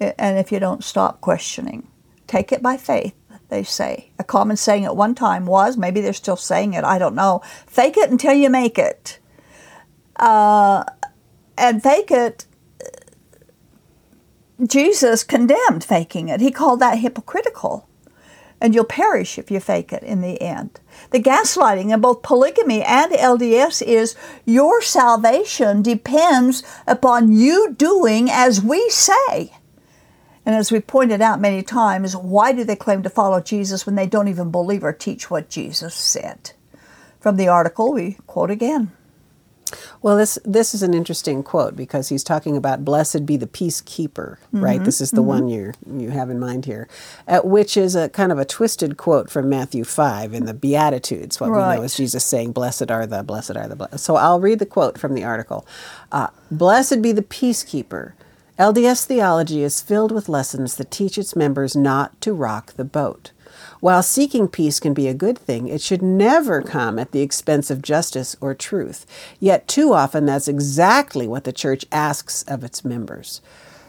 and 0.00 0.38
if 0.38 0.52
you 0.52 0.58
don't 0.58 0.84
stop 0.84 1.20
questioning. 1.20 1.88
Take 2.26 2.52
it 2.52 2.62
by 2.62 2.76
faith, 2.76 3.14
they 3.48 3.62
say. 3.62 4.10
A 4.18 4.24
common 4.24 4.56
saying 4.56 4.84
at 4.84 4.96
one 4.96 5.14
time 5.14 5.46
was, 5.46 5.76
maybe 5.76 6.00
they're 6.00 6.12
still 6.12 6.36
saying 6.36 6.74
it, 6.74 6.84
I 6.84 6.98
don't 6.98 7.14
know, 7.14 7.42
fake 7.66 7.96
it 7.96 8.10
until 8.10 8.34
you 8.34 8.50
make 8.50 8.78
it. 8.78 9.18
Uh, 10.16 10.84
and 11.56 11.82
fake 11.82 12.10
it, 12.10 12.46
Jesus 14.64 15.22
condemned 15.22 15.84
faking 15.84 16.28
it. 16.28 16.40
He 16.40 16.50
called 16.50 16.80
that 16.80 16.98
hypocritical. 16.98 17.88
And 18.58 18.74
you'll 18.74 18.84
perish 18.84 19.38
if 19.38 19.50
you 19.50 19.60
fake 19.60 19.92
it 19.92 20.02
in 20.02 20.22
the 20.22 20.40
end. 20.40 20.80
The 21.10 21.20
gaslighting 21.20 21.92
in 21.92 22.00
both 22.00 22.22
polygamy 22.22 22.82
and 22.82 23.12
LDS 23.12 23.82
is 23.82 24.16
your 24.46 24.80
salvation 24.80 25.82
depends 25.82 26.62
upon 26.86 27.32
you 27.32 27.74
doing 27.76 28.30
as 28.30 28.62
we 28.62 28.88
say. 28.88 29.52
And 30.46 30.54
as 30.54 30.72
we 30.72 30.80
pointed 30.80 31.20
out 31.20 31.40
many 31.40 31.62
times, 31.62 32.16
why 32.16 32.52
do 32.52 32.64
they 32.64 32.76
claim 32.76 33.02
to 33.02 33.10
follow 33.10 33.40
Jesus 33.40 33.84
when 33.84 33.94
they 33.96 34.06
don't 34.06 34.28
even 34.28 34.50
believe 34.50 34.84
or 34.84 34.92
teach 34.92 35.30
what 35.30 35.50
Jesus 35.50 35.94
said? 35.94 36.52
From 37.20 37.36
the 37.36 37.48
article, 37.48 37.92
we 37.92 38.16
quote 38.26 38.50
again. 38.50 38.92
Well, 40.02 40.16
this 40.16 40.38
this 40.44 40.74
is 40.74 40.82
an 40.82 40.94
interesting 40.94 41.42
quote 41.42 41.74
because 41.76 42.08
he's 42.08 42.22
talking 42.22 42.56
about 42.56 42.84
"Blessed 42.84 43.26
be 43.26 43.36
the 43.36 43.46
peacekeeper," 43.46 44.36
mm-hmm, 44.38 44.64
right? 44.64 44.82
This 44.82 45.00
is 45.00 45.10
the 45.10 45.18
mm-hmm. 45.18 45.28
one 45.28 45.48
you 45.48 45.72
you 45.96 46.10
have 46.10 46.30
in 46.30 46.38
mind 46.38 46.66
here, 46.66 46.88
uh, 47.26 47.40
which 47.40 47.76
is 47.76 47.96
a 47.96 48.08
kind 48.08 48.30
of 48.30 48.38
a 48.38 48.44
twisted 48.44 48.96
quote 48.96 49.30
from 49.30 49.48
Matthew 49.48 49.84
five 49.84 50.32
in 50.32 50.46
the 50.46 50.54
Beatitudes. 50.54 51.40
What 51.40 51.50
right. 51.50 51.74
we 51.74 51.76
know 51.76 51.82
is 51.82 51.96
Jesus 51.96 52.24
saying, 52.24 52.52
"Blessed 52.52 52.90
are 52.90 53.06
the, 53.06 53.22
blessed 53.22 53.56
are 53.56 53.68
the." 53.68 53.76
Blessed. 53.76 53.98
So 53.98 54.16
I'll 54.16 54.40
read 54.40 54.58
the 54.58 54.66
quote 54.66 54.98
from 54.98 55.14
the 55.14 55.24
article: 55.24 55.66
uh, 56.12 56.28
"Blessed 56.50 57.02
be 57.02 57.12
the 57.12 57.22
peacekeeper." 57.22 58.12
LDS 58.58 59.04
theology 59.04 59.62
is 59.62 59.82
filled 59.82 60.12
with 60.12 60.30
lessons 60.30 60.76
that 60.76 60.90
teach 60.90 61.18
its 61.18 61.36
members 61.36 61.76
not 61.76 62.18
to 62.22 62.32
rock 62.32 62.72
the 62.74 62.86
boat. 62.86 63.32
While 63.80 64.02
seeking 64.02 64.48
peace 64.48 64.80
can 64.80 64.94
be 64.94 65.08
a 65.08 65.14
good 65.14 65.38
thing, 65.38 65.68
it 65.68 65.80
should 65.80 66.02
never 66.02 66.62
come 66.62 66.98
at 66.98 67.12
the 67.12 67.22
expense 67.22 67.70
of 67.70 67.82
justice 67.82 68.36
or 68.40 68.54
truth. 68.54 69.06
Yet, 69.40 69.68
too 69.68 69.92
often, 69.92 70.26
that's 70.26 70.48
exactly 70.48 71.26
what 71.26 71.44
the 71.44 71.52
church 71.52 71.84
asks 71.92 72.42
of 72.44 72.64
its 72.64 72.84
members. 72.84 73.40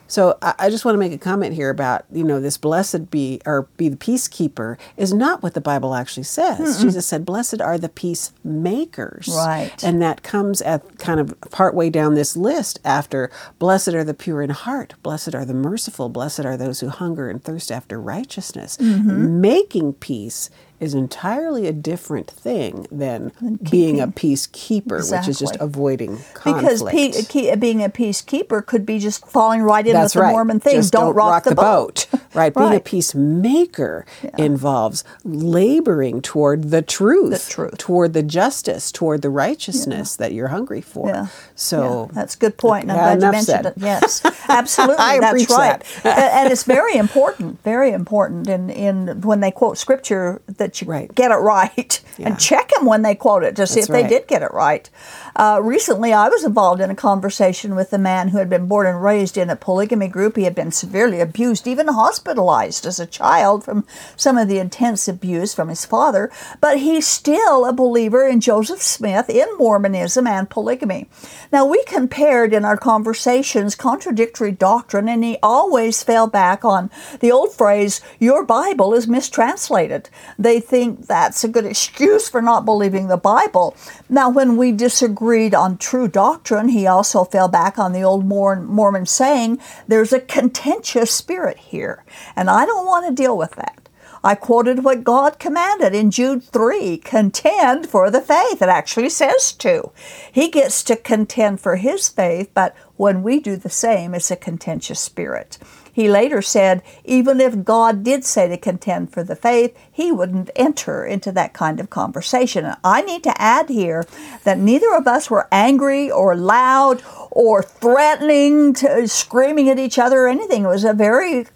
So 0.08 0.38
I, 0.42 0.54
I 0.60 0.70
just 0.70 0.86
want 0.86 0.96
to 0.96 1.00
make 1.00 1.12
a 1.14 1.18
comment 1.18 1.54
here 1.54 1.70
about 1.70 2.06
you 2.12 2.24
know 2.24 2.40
this 2.40 2.58
blessed 2.58 3.12
be 3.12 3.42
or 3.46 3.64
be 3.78 3.90
the 3.90 3.98
peacekeeper 3.98 4.78
is 4.96 5.14
not 5.14 5.44
what 5.44 5.54
the 5.54 5.62
Bible 5.62 5.96
actually 5.96 6.24
says. 6.24 6.78
Mm-mm. 6.78 6.82
Jesus 6.82 7.06
said, 7.06 7.26
"Blessed 7.26 7.62
are 7.62 7.78
the 7.78 7.90
peacemakers," 7.90 9.28
right? 9.30 9.84
And 9.84 10.02
that 10.02 10.24
comes 10.24 10.62
at 10.62 10.98
kind 10.98 11.20
of 11.20 11.40
partway 11.52 11.90
down 11.90 12.16
this 12.16 12.36
list 12.36 12.80
after 12.84 13.30
"Blessed 13.60 13.90
are 13.90 14.04
the 14.04 14.14
pure 14.14 14.42
in 14.42 14.50
heart," 14.50 14.96
"Blessed 15.04 15.36
are 15.36 15.46
the 15.46 15.54
merciful," 15.54 16.10
"Blessed 16.10 16.46
are 16.46 16.58
those 16.58 16.80
who 16.80 16.90
hunger 16.90 17.30
and 17.30 17.44
thirst 17.44 17.72
after 17.72 18.00
righteousness." 18.00 18.78
Mm-hmm. 18.78 19.42
Making 19.42 19.94
peace 19.94 20.50
is 20.80 20.94
entirely 20.94 21.68
a 21.68 21.74
different 21.74 22.30
thing 22.30 22.86
than 22.92 23.32
being 23.70 24.00
a 24.00 24.08
peacekeeper, 24.08 24.98
exactly. 24.98 25.18
which 25.18 25.28
is 25.30 25.40
just 25.40 25.58
avoiding 25.60 26.18
conflict. 26.34 26.86
Because 26.86 27.26
pe- 27.26 27.56
being 27.56 27.84
a 27.84 27.90
peacekeeper 27.90 28.66
could 28.66 28.86
be 28.86 29.00
just 29.00 29.26
falling 29.28 29.62
right 29.64 29.86
in 29.86 29.94
That's 29.94 30.14
with 30.14 30.22
right. 30.22 30.30
the 30.30 30.34
Mormon 30.34 30.60
thing. 30.60 30.82
Don't, 30.82 30.92
don't, 30.92 31.16
rock, 31.16 31.32
rock 31.32 31.44
the, 31.46 31.50
the, 31.52 31.56
boat. 31.56 32.08
boat. 32.12 32.22
right. 32.36 32.54
Being 32.54 32.76
a 32.76 32.80
peacemaker 32.80 34.06
yeah. 34.24 34.30
involves 34.38 35.04
laboring 35.24 36.22
toward 36.22 36.70
the 36.70 36.82
truth, 36.82 37.48
the 37.48 37.52
truth, 37.52 37.78
toward 37.78 38.14
the 38.14 38.24
justice, 38.24 38.92
toward 38.92 39.22
the 39.22 39.30
righteousness 39.30 40.18
yeah. 40.20 40.26
that 40.26 40.34
you're 40.34 40.50
hungry 40.50 40.82
for. 40.82 41.10
Yeah. 41.10 41.28
So 41.56 42.10
that's 42.14 42.36
a 42.36 42.38
good 42.38 42.58
point. 42.58 42.84
And 42.84 42.92
I'm 42.92 42.98
uh, 42.98 43.02
glad 43.02 43.26
you 43.26 43.32
mentioned 43.32 43.46
said. 43.46 43.66
it. 43.66 43.74
Yes, 43.78 44.22
absolutely. 44.50 44.98
I 44.98 45.20
that's 45.20 45.50
right. 45.50 45.84
That. 46.04 46.34
and 46.34 46.52
it's 46.52 46.64
very 46.64 46.96
important, 46.96 47.64
very 47.64 47.92
important 47.92 48.48
in, 48.48 48.70
in 48.70 49.22
when 49.22 49.40
they 49.40 49.52
quote 49.52 49.78
scripture 49.78 50.42
that 50.48 50.67
that 50.68 50.82
you 50.82 50.88
right. 50.88 51.14
get 51.16 51.32
it 51.32 51.36
right 51.36 52.02
yeah. 52.18 52.28
and 52.28 52.40
check 52.40 52.70
them 52.70 52.86
when 52.86 53.02
they 53.02 53.16
quote 53.16 53.44
it 53.44 53.56
to 53.56 53.66
see 53.66 53.80
That's 53.80 53.90
if 53.90 53.94
right. 53.94 54.04
they 54.04 54.10
did 54.10 54.28
get 54.28 54.44
it 54.44 54.52
right. 54.52 54.90
Uh, 55.36 55.62
recently, 55.64 56.12
I 56.14 56.28
was 56.28 56.44
involved 56.44 56.82
in 56.82 56.90
a 56.90 56.96
conversation 56.96 57.76
with 57.76 57.94
a 57.94 57.98
man 57.98 58.30
who 58.30 58.40
had 58.40 58.50
been 58.50 58.68
born 58.68 58.88
and 58.88 59.02
raised 59.02 59.38
in 59.38 59.50
a 59.50 59.56
polygamy 59.56 60.08
group. 60.08 60.36
He 60.36 60.44
had 60.44 60.56
been 60.56 60.72
severely 60.72 61.22
abused, 61.22 61.68
even 61.68 61.88
hospitalized 61.88 62.86
as 62.86 63.00
a 63.00 63.06
child 63.06 63.64
from 63.64 63.86
some 64.16 64.38
of 64.38 64.48
the 64.48 64.58
intense 64.58 65.08
abuse 65.08 65.54
from 65.54 65.70
his 65.70 65.86
father, 65.86 66.32
but 66.60 66.80
he's 66.80 67.08
still 67.08 67.66
a 67.66 67.72
believer 67.72 68.28
in 68.28 68.42
Joseph 68.42 68.82
Smith, 68.82 69.30
in 69.30 69.48
Mormonism, 69.58 70.28
and 70.28 70.50
polygamy. 70.50 71.08
Now, 71.52 71.66
we 71.66 71.84
compared 71.86 72.52
in 72.52 72.66
our 72.66 72.78
conversations 72.78 73.76
contradictory 73.76 74.52
doctrine, 74.52 75.08
and 75.08 75.24
he 75.24 75.38
always 75.42 76.04
fell 76.04 76.28
back 76.28 76.66
on 76.66 76.90
the 77.20 77.32
old 77.32 77.54
phrase, 77.54 78.02
Your 78.20 78.44
Bible 78.44 78.94
is 78.94 79.08
mistranslated. 79.08 80.10
They 80.58 80.62
think 80.62 81.06
that's 81.06 81.44
a 81.44 81.48
good 81.48 81.68
excuse 81.68 82.30
for 82.30 82.42
not 82.42 82.66
believing 82.66 83.10
the 83.10 83.16
Bible. 83.16 83.78
Now, 84.10 84.28
when 84.32 84.58
we 84.58 84.72
disagreed 84.72 85.54
on 85.54 85.78
true 85.78 86.08
doctrine, 86.08 86.70
he 86.70 86.88
also 86.88 87.24
fell 87.26 87.48
back 87.48 87.78
on 87.78 87.94
the 87.94 88.02
old 88.02 88.26
Mormon 88.26 89.06
saying, 89.06 89.60
there's 89.88 90.12
a 90.12 90.20
contentious 90.20 91.12
spirit 91.12 91.60
here, 91.60 92.04
and 92.36 92.50
I 92.50 92.66
don't 92.66 92.88
want 92.88 93.06
to 93.06 93.14
deal 93.14 93.38
with 93.38 93.52
that. 93.52 93.88
I 94.24 94.34
quoted 94.34 94.84
what 94.84 95.04
God 95.04 95.38
commanded 95.38 95.94
in 95.94 96.10
Jude 96.10 96.44
3 96.44 96.98
contend 96.98 97.88
for 97.88 98.10
the 98.10 98.20
faith. 98.20 98.60
It 98.60 98.68
actually 98.68 99.10
says 99.10 99.52
to. 99.54 99.92
He 100.32 100.50
gets 100.50 100.84
to 100.86 100.96
contend 100.96 101.62
for 101.62 101.76
his 101.76 102.10
faith, 102.10 102.50
but 102.56 102.76
when 102.96 103.22
we 103.22 103.40
do 103.40 103.58
the 103.58 103.70
same, 103.70 104.16
it's 104.16 104.32
a 104.32 104.36
contentious 104.36 105.00
spirit. 105.00 105.60
He 105.98 106.12
later 106.12 106.44
said, 106.44 106.84
even 107.06 107.42
if 107.42 107.64
God 107.64 108.04
did 108.04 108.24
say 108.24 108.48
to 108.48 108.56
contend 108.56 109.12
for 109.12 109.24
the 109.24 109.36
faith, 109.36 109.76
he 109.92 110.12
wouldn't 110.12 110.52
enter 110.56 111.04
into 111.04 111.32
that 111.32 111.56
kind 111.56 111.80
of 111.80 111.90
conversation. 111.90 112.66
And 112.66 112.78
I 112.84 113.02
need 113.02 113.24
to 113.24 113.42
add 113.42 113.70
here 113.70 114.06
that 114.44 114.60
neither 114.60 114.94
of 114.94 115.08
us 115.08 115.32
were 115.32 115.48
angry 115.52 116.12
or 116.12 116.36
loud 116.36 117.02
or 117.32 117.64
threatening 117.64 118.76
to 118.76 119.08
screaming 119.08 119.72
at 119.72 119.80
each 119.80 119.98
other 119.98 120.26
or 120.26 120.28
anything. 120.28 120.66
It 120.66 120.68
was 120.68 120.84
a 120.84 120.94
very 120.94 121.48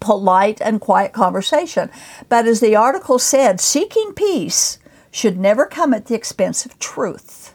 polite 0.00 0.60
and 0.60 0.82
quiet 0.82 1.14
conversation. 1.14 1.88
But 2.28 2.46
as 2.46 2.60
the 2.60 2.76
article 2.76 3.18
said, 3.18 3.58
seeking 3.58 4.12
peace 4.12 4.78
should 5.10 5.38
never 5.38 5.64
come 5.64 5.94
at 5.94 6.08
the 6.08 6.14
expense 6.14 6.66
of 6.66 6.78
truth. 6.78 7.47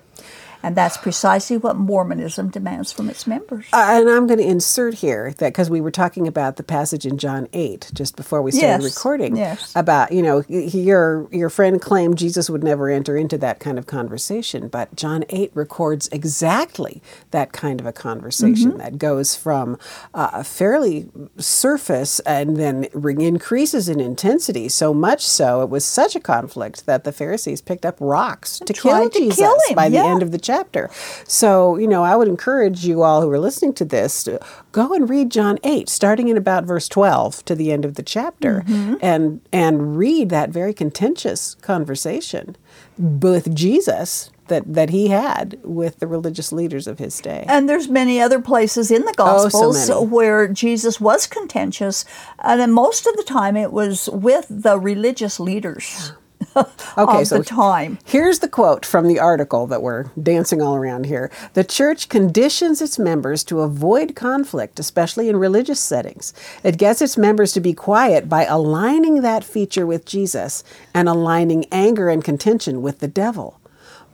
And 0.64 0.78
that's 0.78 0.96
precisely 0.96 1.58
what 1.58 1.76
Mormonism 1.76 2.50
demands 2.50 2.94
from 2.94 3.10
its 3.10 3.28
members. 3.28 3.66
Uh, 3.74 4.00
and 4.00 4.10
I'm 4.10 4.28
going 4.28 4.40
to 4.40 4.48
insert 4.48 4.94
here 4.94 5.34
that 5.40 5.50
because 5.50 5.70
we 5.70 5.82
were 5.82 5.92
talking 5.92 6.26
about 6.26 6.56
the 6.56 6.64
passage 6.64 7.06
in 7.06 7.18
John 7.18 7.50
8 7.52 7.92
just 7.94 8.16
before 8.16 8.42
we 8.42 8.52
started 8.52 8.82
yes. 8.82 8.96
recording 8.96 9.36
yes. 9.36 9.74
about, 9.76 10.14
you 10.14 10.22
know, 10.22 10.46
your 10.48 11.28
your 11.32 11.50
friend 11.50 11.82
claimed 11.82 12.18
Jesus 12.18 12.50
would 12.50 12.64
never 12.64 12.90
enter 12.90 13.18
into 13.18 13.38
that 13.40 13.60
kind 13.60 13.78
of 13.78 13.88
conversation, 13.88 14.70
but 14.70 14.96
John 14.96 15.26
8 15.28 15.52
records 15.54 16.08
exactly 16.14 17.02
that 17.32 17.52
kind 17.52 17.82
of 17.82 17.86
a 17.86 17.92
conversation 17.92 18.70
mm-hmm. 18.70 18.78
that 18.78 18.98
goes 18.98 19.36
from 19.36 19.78
uh, 20.14 20.30
a 20.32 20.44
fairly 20.46 21.10
surface 21.38 22.22
and 22.22 22.56
then 22.56 22.88
increases 22.94 23.90
in 23.90 24.00
intensity 24.00 24.70
so 24.70 24.94
much 24.94 25.26
so 25.26 25.62
it 25.62 25.70
was 25.70 25.84
such 25.84 26.16
a 26.16 26.20
conflict 26.22 26.86
that 26.86 27.04
the 27.04 27.12
Pharisees 27.12 27.62
picked 27.62 27.86
up 27.86 27.98
rocks 28.00 28.60
to 28.60 28.72
kill 28.72 29.10
to 29.10 29.20
Jesus 29.20 29.38
kill 29.38 29.58
by 29.76 29.88
yeah. 29.88 30.04
the 30.04 30.08
end 30.08 30.24
of 30.24 30.32
the 30.32 30.38
chapter 30.38 30.53
chapter. 30.54 30.90
So, 31.26 31.78
you 31.78 31.88
know, 31.88 32.04
I 32.04 32.16
would 32.16 32.28
encourage 32.28 32.86
you 32.86 33.02
all 33.02 33.22
who 33.22 33.32
are 33.32 33.40
listening 33.40 33.74
to 33.74 33.86
this 33.86 34.24
to 34.24 34.40
go 34.72 34.94
and 34.94 35.10
read 35.10 35.32
John 35.32 35.58
8, 35.64 35.90
starting 35.90 36.28
in 36.28 36.38
about 36.38 36.66
verse 36.66 36.88
12 36.88 37.44
to 37.46 37.56
the 37.56 37.72
end 37.72 37.86
of 37.86 37.96
the 37.96 38.04
chapter, 38.04 38.64
mm-hmm. 38.68 38.96
and, 39.02 39.42
and 39.52 39.98
read 39.98 40.30
that 40.30 40.52
very 40.52 40.74
contentious 40.74 41.56
conversation 41.56 42.56
with 42.98 43.56
Jesus 43.56 44.30
that, 44.48 44.72
that 44.72 44.90
he 44.90 45.08
had 45.08 45.58
with 45.64 46.00
the 46.00 46.08
religious 46.08 46.52
leaders 46.52 46.86
of 46.86 47.00
his 47.00 47.20
day. 47.20 47.46
And 47.48 47.68
there's 47.68 47.88
many 47.88 48.22
other 48.22 48.42
places 48.42 48.92
in 48.92 49.06
the 49.06 49.14
Gospels 49.14 49.78
oh, 49.78 49.86
so 49.86 50.02
where 50.02 50.48
Jesus 50.48 51.00
was 51.00 51.26
contentious, 51.26 52.06
and 52.40 52.74
most 52.74 53.08
of 53.08 53.16
the 53.16 53.24
time 53.24 53.56
it 53.56 53.72
was 53.72 54.10
with 54.10 54.46
the 54.50 54.78
religious 54.78 55.40
leaders. 55.40 56.14
Okay, 56.96 57.24
so 57.24 57.40
the 57.40 57.44
time. 57.44 57.98
Here's 58.06 58.40
the 58.40 58.48
quote 58.48 58.86
from 58.86 59.08
the 59.08 59.20
article 59.20 59.66
that 59.66 59.82
we're 59.82 60.06
dancing 60.22 60.62
all 60.62 60.76
around 60.76 61.08
here. 61.08 61.32
The 61.54 61.64
church 61.64 62.08
conditions 62.08 62.82
its 62.82 63.00
members 63.00 63.44
to 63.46 63.62
avoid 63.62 64.16
conflict, 64.16 64.80
especially 64.80 65.28
in 65.28 65.38
religious 65.38 65.80
settings. 65.80 66.34
It 66.64 66.78
gets 66.78 67.02
its 67.02 67.18
members 67.18 67.52
to 67.54 67.60
be 67.60 67.74
quiet 67.74 68.30
by 68.30 68.46
aligning 68.46 69.22
that 69.22 69.44
feature 69.44 69.88
with 69.88 70.06
Jesus 70.06 70.64
and 70.94 71.10
aligning 71.10 71.66
anger 71.72 72.10
and 72.10 72.24
contention 72.24 72.84
with 72.84 73.00
the 73.00 73.08
devil. 73.08 73.60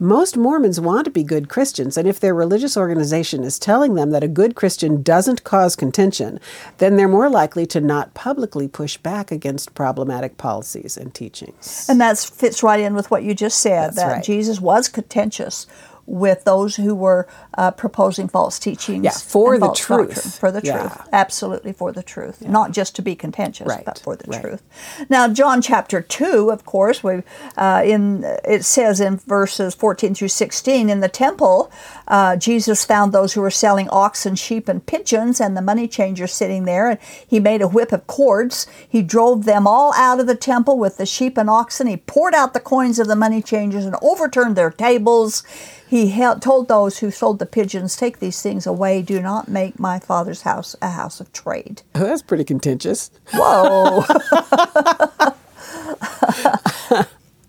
Most 0.02 0.34
Mormons 0.34 0.80
want 0.80 1.04
to 1.04 1.10
be 1.10 1.22
good 1.22 1.50
Christians, 1.50 1.98
and 1.98 2.08
if 2.08 2.18
their 2.18 2.32
religious 2.32 2.74
organization 2.74 3.44
is 3.44 3.58
telling 3.58 3.96
them 3.96 4.12
that 4.12 4.24
a 4.24 4.28
good 4.28 4.54
Christian 4.54 5.02
doesn't 5.02 5.44
cause 5.44 5.76
contention, 5.76 6.40
then 6.78 6.96
they're 6.96 7.06
more 7.06 7.28
likely 7.28 7.66
to 7.66 7.82
not 7.82 8.14
publicly 8.14 8.66
push 8.66 8.96
back 8.96 9.30
against 9.30 9.74
problematic 9.74 10.38
policies 10.38 10.96
and 10.96 11.12
teachings. 11.12 11.84
And 11.86 12.00
that 12.00 12.16
fits 12.18 12.62
right 12.62 12.80
in 12.80 12.94
with 12.94 13.10
what 13.10 13.24
you 13.24 13.34
just 13.34 13.58
said 13.58 13.88
That's 13.88 13.96
that 13.96 14.12
right. 14.12 14.24
Jesus 14.24 14.58
was 14.58 14.88
contentious 14.88 15.66
with 16.10 16.42
those 16.42 16.74
who 16.74 16.92
were 16.92 17.28
uh, 17.56 17.70
proposing 17.70 18.26
false 18.26 18.58
teachings. 18.58 19.04
Yeah, 19.04 19.12
for 19.12 19.58
the 19.58 19.70
truth. 19.72 20.08
doctrine. 20.08 20.30
For 20.32 20.50
the 20.50 20.60
Yeah. 20.64 20.78
truth. 20.80 20.98
Absolutely 21.12 21.72
for 21.72 21.92
the 21.92 22.02
truth. 22.02 22.42
Not 22.42 22.72
just 22.72 22.96
to 22.96 23.02
be 23.02 23.14
contentious, 23.14 23.68
Right, 23.68 23.84
but 23.84 24.00
for 24.00 24.16
the 24.16 24.24
right. 24.28 24.40
truth. 24.40 24.62
Now, 25.08 25.28
John 25.28 25.62
chapter 25.62 26.00
2, 26.02 26.50
of 26.50 26.64
course, 26.64 27.04
we 27.04 27.22
uh, 27.56 27.82
in 27.84 28.24
it 28.44 28.64
says 28.64 29.00
in 29.00 29.18
verses 29.18 29.74
14 29.76 30.14
through 30.14 30.28
16, 30.28 30.90
in 30.90 30.98
the 31.00 31.08
temple, 31.08 31.70
uh, 32.08 32.34
Jesus 32.36 32.84
found 32.84 33.12
those 33.12 33.34
who 33.34 33.40
were 33.40 33.50
selling 33.50 33.88
oxen, 33.90 34.34
sheep, 34.34 34.68
and 34.68 34.84
pigeons, 34.84 35.40
and 35.40 35.56
the 35.56 35.62
money 35.62 35.86
changers 35.86 36.32
sitting 36.32 36.64
there, 36.64 36.88
and 36.90 36.98
he 37.26 37.38
made 37.38 37.62
a 37.62 37.68
whip 37.68 37.92
of 37.92 38.06
cords. 38.08 38.66
He 38.88 39.02
drove 39.02 39.44
them 39.44 39.64
all 39.66 39.94
out 39.94 40.18
of 40.18 40.26
the 40.26 40.34
temple 40.34 40.76
with 40.76 40.96
the 40.96 41.06
sheep 41.06 41.38
and 41.38 41.48
oxen. 41.48 41.86
He 41.86 41.96
poured 41.98 42.34
out 42.34 42.52
the 42.52 42.60
coins 42.60 42.98
of 42.98 43.06
the 43.06 43.14
money 43.16 43.40
changers 43.42 43.84
and 43.84 43.94
overturned 44.02 44.56
their 44.56 44.70
tables. 44.70 45.44
He 45.90 46.10
held, 46.10 46.40
told 46.40 46.68
those 46.68 46.98
who 46.98 47.10
sold 47.10 47.40
the 47.40 47.46
pigeons, 47.46 47.96
Take 47.96 48.20
these 48.20 48.40
things 48.40 48.64
away. 48.64 49.02
Do 49.02 49.20
not 49.20 49.48
make 49.48 49.80
my 49.80 49.98
father's 49.98 50.42
house 50.42 50.76
a 50.80 50.90
house 50.90 51.18
of 51.18 51.32
trade. 51.32 51.82
Oh, 51.96 51.98
that's 52.04 52.22
pretty 52.22 52.44
contentious. 52.44 53.10
Whoa. 53.34 54.04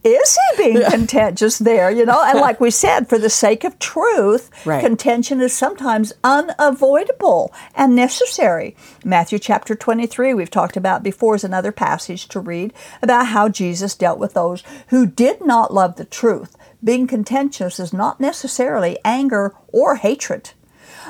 Is 0.04 0.36
he 0.58 0.64
being 0.64 0.90
contentious 0.90 1.60
there? 1.60 1.92
You 1.92 2.08
know, 2.08 2.20
and 2.26 2.40
like 2.40 2.60
we 2.60 2.72
said, 2.72 3.08
for 3.08 3.20
the 3.20 3.30
sake 3.30 3.64
of 3.64 3.78
truth, 3.78 4.50
Right. 4.66 4.84
contention 4.84 5.40
is 5.42 5.54
sometimes 5.54 6.12
unavoidable 6.24 7.54
and 7.76 7.96
necessary. 7.96 8.76
Matthew 9.06 9.38
chapter 9.38 9.76
23, 9.76 10.34
we've 10.34 10.50
talked 10.50 10.76
about 10.76 11.04
before, 11.04 11.36
is 11.36 11.44
another 11.44 11.72
passage 11.72 12.28
to 12.30 12.40
read 12.40 12.74
about 13.04 13.28
how 13.28 13.48
Jesus 13.48 13.94
dealt 13.94 14.18
with 14.18 14.34
those 14.34 14.64
who 14.88 15.06
did 15.06 15.46
not 15.46 15.72
love 15.72 15.98
the 15.98 16.06
truth. 16.06 16.58
Being 16.84 17.06
contentious 17.06 17.80
is 17.80 17.94
not 17.94 18.20
necessarily 18.20 18.98
anger 19.06 19.54
or 19.72 19.96
hatred. 19.98 20.52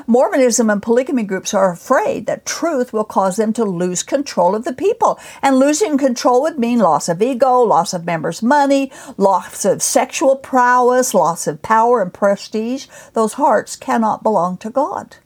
Mormonism 0.05 0.69
and 0.69 0.81
polygamy 0.81 1.23
groups 1.23 1.53
are 1.53 1.71
afraid 1.71 2.25
that 2.25 2.45
truth 2.45 2.91
will 2.91 3.03
cause 3.03 3.37
them 3.37 3.53
to 3.53 3.63
lose 3.63 4.03
control 4.03 4.55
of 4.55 4.63
the 4.63 4.73
people. 4.73 5.19
And 5.41 5.59
losing 5.59 5.97
control 5.97 6.41
would 6.41 6.59
mean 6.59 6.79
loss 6.79 7.07
of 7.07 7.21
ego, 7.21 7.59
loss 7.59 7.93
of 7.93 8.05
members' 8.05 8.41
money, 8.41 8.91
loss 9.17 9.65
of 9.65 9.81
sexual 9.81 10.35
prowess, 10.35 11.13
loss 11.13 11.47
of 11.47 11.61
power 11.61 12.01
and 12.01 12.13
prestige. 12.13 12.87
Those 13.13 13.33
hearts 13.33 13.75
cannot 13.75 14.23
belong 14.23 14.57
to 14.57 14.69
God. 14.69 15.17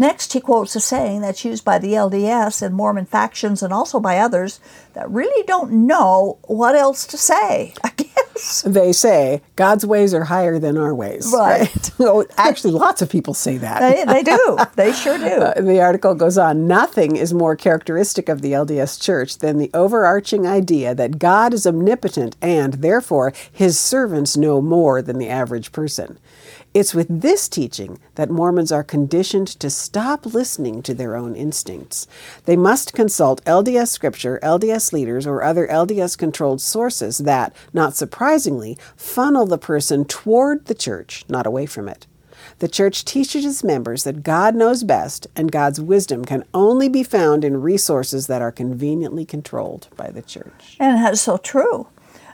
Next, 0.00 0.32
he 0.32 0.40
quotes 0.40 0.76
a 0.76 0.80
saying 0.80 1.22
that's 1.22 1.44
used 1.44 1.64
by 1.64 1.78
the 1.78 1.94
LDS 1.94 2.62
and 2.62 2.72
Mormon 2.74 3.04
factions 3.04 3.64
and 3.64 3.72
also 3.72 3.98
by 3.98 4.18
others 4.18 4.60
that 4.94 5.10
really 5.10 5.44
don't 5.44 5.72
know 5.72 6.38
what 6.44 6.76
else 6.76 7.04
to 7.08 7.18
say, 7.18 7.74
I 7.84 7.90
guess. 7.96 8.62
They 8.62 8.92
say 8.92 9.42
God's 9.56 9.84
ways 9.84 10.14
are 10.14 10.24
higher 10.24 10.60
than 10.60 10.76
our 10.78 10.94
ways. 10.94 11.30
Right. 11.34 11.68
Oh, 12.00 12.24
Actually, 12.36 12.74
lots 12.74 13.02
of 13.02 13.10
people 13.10 13.34
say 13.34 13.58
that. 13.58 13.80
They, 13.80 14.04
they 14.04 14.22
do. 14.22 14.58
They 14.76 14.92
sure 14.92 15.18
do. 15.18 15.24
Uh, 15.48 15.60
the 15.60 15.80
article 15.80 16.14
goes 16.14 16.38
on 16.38 16.66
Nothing 16.66 17.16
is 17.16 17.34
more 17.34 17.56
characteristic 17.56 18.28
of 18.28 18.40
the 18.40 18.52
LDS 18.52 19.02
Church 19.02 19.38
than 19.38 19.58
the 19.58 19.70
overarching 19.74 20.46
idea 20.46 20.94
that 20.94 21.18
God 21.18 21.52
is 21.52 21.66
omnipotent 21.66 22.36
and, 22.40 22.74
therefore, 22.74 23.32
his 23.50 23.78
servants 23.78 24.36
know 24.36 24.62
more 24.62 25.02
than 25.02 25.18
the 25.18 25.28
average 25.28 25.72
person. 25.72 26.18
It's 26.74 26.94
with 26.94 27.22
this 27.22 27.48
teaching 27.48 27.98
that 28.16 28.30
Mormons 28.30 28.70
are 28.70 28.84
conditioned 28.84 29.48
to 29.48 29.70
stop 29.70 30.26
listening 30.26 30.82
to 30.82 30.94
their 30.94 31.16
own 31.16 31.34
instincts. 31.34 32.06
They 32.44 32.56
must 32.56 32.92
consult 32.92 33.44
LDS 33.44 33.88
scripture, 33.88 34.38
LDS 34.42 34.92
leaders, 34.92 35.26
or 35.26 35.42
other 35.42 35.66
LDS 35.66 36.18
controlled 36.18 36.60
sources 36.60 37.18
that, 37.18 37.54
not 37.72 37.96
surprisingly, 37.96 38.76
funnel 38.96 39.46
the 39.46 39.58
person 39.58 40.04
toward 40.04 40.66
the 40.66 40.74
church, 40.74 41.24
not 41.28 41.46
away 41.46 41.64
from 41.64 41.88
it. 41.88 42.06
The 42.58 42.68
church 42.68 43.04
teaches 43.04 43.44
its 43.44 43.64
members 43.64 44.04
that 44.04 44.22
God 44.22 44.54
knows 44.54 44.84
best 44.84 45.26
and 45.34 45.50
God's 45.50 45.80
wisdom 45.80 46.24
can 46.24 46.44
only 46.52 46.88
be 46.88 47.02
found 47.02 47.44
in 47.44 47.62
resources 47.62 48.26
that 48.26 48.42
are 48.42 48.52
conveniently 48.52 49.24
controlled 49.24 49.88
by 49.96 50.10
the 50.10 50.22
church. 50.22 50.76
And 50.78 51.02
that's 51.02 51.22
so 51.22 51.38
true. 51.38 51.88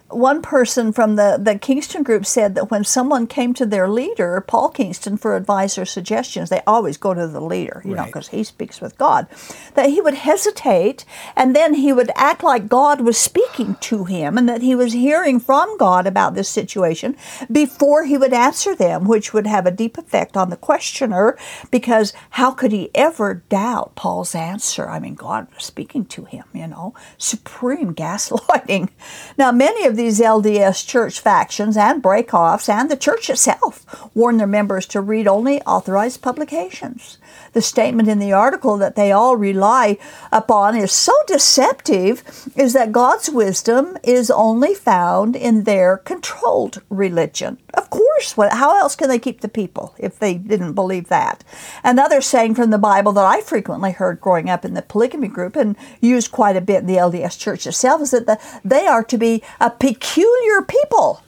One 0.09 0.43
person 0.43 0.93
from 0.93 1.17
the, 1.17 1.39
the 1.41 1.59
Kingston 1.59 2.03
group 2.03 2.27
said 2.27 2.55
that 2.55 2.71
when 2.71 2.85
someone 2.85 3.27
came 3.27 3.55
to 3.55 3.67
their 3.67 3.89
leader, 3.89 4.45
Paul 4.47 4.69
Kingston, 4.69 5.17
for 5.17 5.35
advice 5.35 5.79
or 5.79 5.85
suggestions, 5.85 6.51
they 6.51 6.61
always 6.67 6.97
go 6.97 7.15
to 7.15 7.27
the 7.27 7.41
leader, 7.41 7.83
you 7.85 7.95
know, 7.95 8.05
because 8.05 8.29
he 8.29 8.45
speaks 8.45 8.81
with 8.81 8.99
God, 8.99 9.27
that 9.75 9.91
he 9.91 10.01
would 10.01 10.15
hesitate 10.15 11.05
and 11.35 11.57
then 11.57 11.75
he 11.75 11.93
would 11.93 12.11
act 12.15 12.45
like 12.45 12.69
God 12.69 13.01
was 13.01 13.17
speaking 13.17 13.77
to 13.81 14.05
him 14.05 14.39
and 14.39 14.49
that 14.49 14.63
he 14.63 14.75
was 14.75 14.93
hearing 14.93 15.41
from 15.41 15.77
God 15.79 16.07
about 16.07 16.35
this 16.35 16.49
situation 16.49 17.17
before 17.51 18.05
he 18.05 18.19
would 18.19 18.33
answer 18.33 18.75
them, 18.77 19.05
which 19.05 19.33
would 19.33 19.47
have 19.47 19.67
a 19.67 19.71
deep 19.71 19.99
effect 19.99 20.37
on 20.37 20.51
the 20.51 20.57
questioner 20.57 21.37
because 21.71 22.13
how 22.31 22.53
could 22.53 22.73
he 22.73 22.91
ever 22.95 23.43
doubt 23.49 23.95
Paul's 23.97 24.35
answer? 24.35 24.89
I 24.89 24.99
mean, 24.99 25.15
God 25.15 25.49
was 25.55 25.65
speaking 25.65 26.05
to 26.07 26.25
him, 26.25 26.45
you 26.53 26.67
know, 26.67 26.95
supreme 27.19 27.95
gaslighting. 27.95 28.91
Now, 29.37 29.51
many 29.53 29.87
of 29.87 29.94
these 29.97 30.21
LDS 30.21 30.87
church 30.87 31.21
factions 31.21 31.77
and 31.77 32.03
breakoffs 32.03 32.69
and 32.69 32.91
the 32.91 32.97
church 32.97 33.31
itself 33.31 34.11
warn 34.15 34.37
their 34.37 34.47
members 34.47 34.87
to 34.87 35.01
read 35.01 35.27
only 35.27 35.61
authorized 35.63 36.23
publications. 36.23 37.19
The 37.55 37.63
statement 37.63 38.09
in 38.09 38.19
the 38.19 38.33
article 38.33 38.77
that 38.79 38.97
they 38.97 39.13
all 39.13 39.37
rely 39.37 39.97
upon 40.33 40.77
is 40.77 40.91
so 40.91 41.13
deceptive 41.29 42.51
is 42.57 42.73
that 42.73 42.91
God's 42.91 43.31
wisdom 43.31 43.97
is 44.03 44.29
only 44.29 44.75
found 44.75 45.37
in 45.37 45.63
their 45.63 45.99
controlled 45.99 46.83
religion. 46.91 47.59
Of 47.73 47.91
course, 47.91 48.37
what, 48.37 48.53
how 48.55 48.77
else 48.77 48.97
can 48.97 49.09
they 49.09 49.21
keep 49.21 49.41
the 49.41 49.49
people 49.49 49.95
if 49.99 50.19
they 50.19 50.35
didn't 50.35 50.75
believe 50.75 51.09
that? 51.09 51.45
Another 51.85 52.21
saying 52.21 52.57
from 52.57 52.71
the 52.71 52.79
Bible 52.79 53.13
that 53.13 53.25
I 53.25 53.41
frequently 53.41 53.93
heard 53.93 54.21
growing 54.21 54.51
up 54.51 54.65
in 54.65 54.75
the 54.75 54.83
polygamy 54.83 55.29
group 55.29 55.55
and 55.55 55.77
used 56.01 56.33
quite 56.33 56.57
a 56.57 56.61
bit 56.61 56.81
in 56.81 56.87
the 56.87 56.97
LDS 56.97 57.39
church 57.39 57.69
itself 57.69 58.03
is 58.03 58.11
that 58.11 58.27
the, 58.27 58.41
they 58.65 58.89
are 58.89 59.05
to 59.05 59.17
be 59.17 59.45
a 59.61 59.71
peculiar 59.71 60.61
people. 60.63 61.23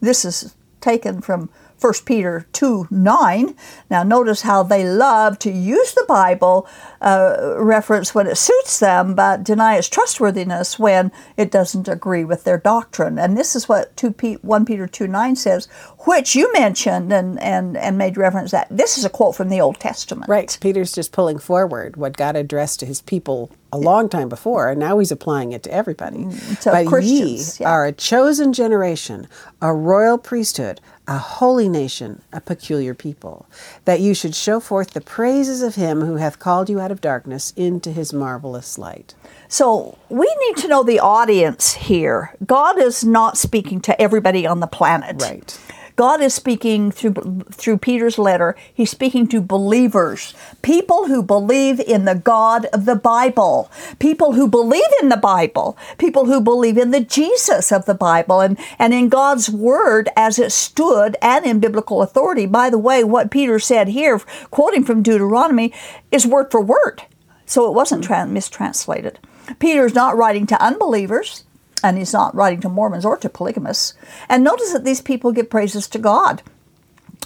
This 0.00 0.26
is 0.26 0.54
taken 0.80 1.22
from 1.22 1.48
1 1.80 1.92
Peter 2.04 2.46
2 2.52 2.88
9. 2.90 3.54
Now, 3.90 4.02
notice 4.02 4.42
how 4.42 4.62
they 4.62 4.84
love 4.84 5.38
to 5.40 5.50
use 5.50 5.92
the 5.92 6.04
Bible 6.08 6.68
uh, 7.00 7.54
reference 7.56 8.14
when 8.14 8.26
it 8.26 8.36
suits 8.36 8.78
them, 8.78 9.14
but 9.14 9.44
deny 9.44 9.76
its 9.76 9.88
trustworthiness 9.88 10.78
when 10.78 11.12
it 11.36 11.50
doesn't 11.50 11.88
agree 11.88 12.24
with 12.24 12.44
their 12.44 12.58
doctrine. 12.58 13.18
And 13.18 13.36
this 13.36 13.54
is 13.54 13.68
what 13.68 13.96
2 13.96 14.12
Pe- 14.12 14.36
1 14.36 14.64
Peter 14.64 14.86
2 14.86 15.06
9 15.06 15.36
says, 15.36 15.66
which 16.06 16.34
you 16.34 16.52
mentioned 16.52 17.12
and, 17.12 17.40
and, 17.40 17.76
and 17.76 17.96
made 17.96 18.16
reference 18.16 18.50
that. 18.50 18.68
This 18.70 18.98
is 18.98 19.04
a 19.04 19.10
quote 19.10 19.36
from 19.36 19.48
the 19.48 19.60
Old 19.60 19.78
Testament. 19.78 20.28
Right. 20.28 20.56
Peter's 20.60 20.92
just 20.92 21.12
pulling 21.12 21.38
forward 21.38 21.96
what 21.96 22.16
God 22.16 22.36
addressed 22.36 22.80
to 22.80 22.86
his 22.86 23.00
people 23.02 23.50
a 23.72 23.78
long 23.78 24.08
time 24.08 24.28
before, 24.28 24.70
and 24.70 24.80
now 24.80 24.98
he's 24.98 25.12
applying 25.12 25.52
it 25.52 25.62
to 25.64 25.72
everybody. 25.72 26.18
Mm, 26.18 26.60
to 26.60 26.70
but 26.70 26.86
Christians, 26.86 27.60
ye 27.60 27.64
yeah. 27.64 27.70
are 27.70 27.86
a 27.86 27.92
chosen 27.92 28.52
generation, 28.52 29.28
a 29.60 29.72
royal 29.72 30.18
priesthood, 30.18 30.80
a 31.06 31.18
holy 31.18 31.68
nation, 31.68 32.20
a 32.32 32.40
peculiar 32.40 32.94
people, 32.94 33.46
that 33.86 34.00
you 34.00 34.14
should 34.14 34.34
show 34.34 34.60
forth 34.60 34.90
the 34.90 35.00
praises 35.00 35.62
of 35.62 35.74
him 35.74 36.02
who 36.02 36.16
hath 36.16 36.38
called 36.38 36.68
you 36.68 36.80
out 36.80 36.92
of 36.92 37.00
darkness 37.00 37.52
into 37.56 37.90
his 37.90 38.12
marvelous 38.12 38.78
light. 38.78 39.14
So 39.48 39.96
we 40.10 40.32
need 40.46 40.58
to 40.58 40.68
know 40.68 40.82
the 40.82 41.00
audience 41.00 41.72
here. 41.74 42.34
God 42.46 42.78
is 42.78 43.04
not 43.04 43.38
speaking 43.38 43.80
to 43.82 44.00
everybody 44.00 44.46
on 44.46 44.60
the 44.60 44.66
planet. 44.66 45.22
Right. 45.22 45.58
God 45.98 46.20
is 46.20 46.32
speaking 46.32 46.92
through 46.92 47.42
through 47.50 47.78
Peter's 47.78 48.18
letter. 48.18 48.54
He's 48.72 48.88
speaking 48.88 49.26
to 49.28 49.40
believers, 49.40 50.32
people 50.62 51.08
who 51.08 51.24
believe 51.24 51.80
in 51.80 52.04
the 52.04 52.14
God 52.14 52.66
of 52.66 52.84
the 52.84 52.94
Bible, 52.94 53.68
people 53.98 54.34
who 54.34 54.46
believe 54.46 54.86
in 55.02 55.08
the 55.08 55.16
Bible, 55.16 55.76
people 55.98 56.26
who 56.26 56.40
believe 56.40 56.78
in 56.78 56.92
the 56.92 57.00
Jesus 57.00 57.72
of 57.72 57.84
the 57.84 57.94
Bible 57.96 58.40
and, 58.40 58.56
and 58.78 58.94
in 58.94 59.08
God's 59.08 59.50
word 59.50 60.08
as 60.16 60.38
it 60.38 60.52
stood 60.52 61.16
and 61.20 61.44
in 61.44 61.58
biblical 61.58 62.00
authority. 62.00 62.46
By 62.46 62.70
the 62.70 62.78
way, 62.78 63.02
what 63.02 63.32
Peter 63.32 63.58
said 63.58 63.88
here, 63.88 64.20
quoting 64.52 64.84
from 64.84 65.02
Deuteronomy, 65.02 65.74
is 66.12 66.24
word 66.24 66.52
for 66.52 66.60
word. 66.60 67.02
So 67.44 67.66
it 67.66 67.74
wasn't 67.74 68.04
tran 68.04 68.30
mistranslated. 68.30 69.18
Peter's 69.58 69.96
not 69.96 70.16
writing 70.16 70.46
to 70.46 70.62
unbelievers. 70.62 71.42
And 71.82 71.96
he's 71.96 72.12
not 72.12 72.34
writing 72.34 72.60
to 72.62 72.68
Mormons 72.68 73.04
or 73.04 73.16
to 73.16 73.28
polygamists. 73.28 73.94
And 74.28 74.42
notice 74.42 74.72
that 74.72 74.84
these 74.84 75.00
people 75.00 75.32
give 75.32 75.50
praises 75.50 75.86
to 75.88 75.98
God 75.98 76.42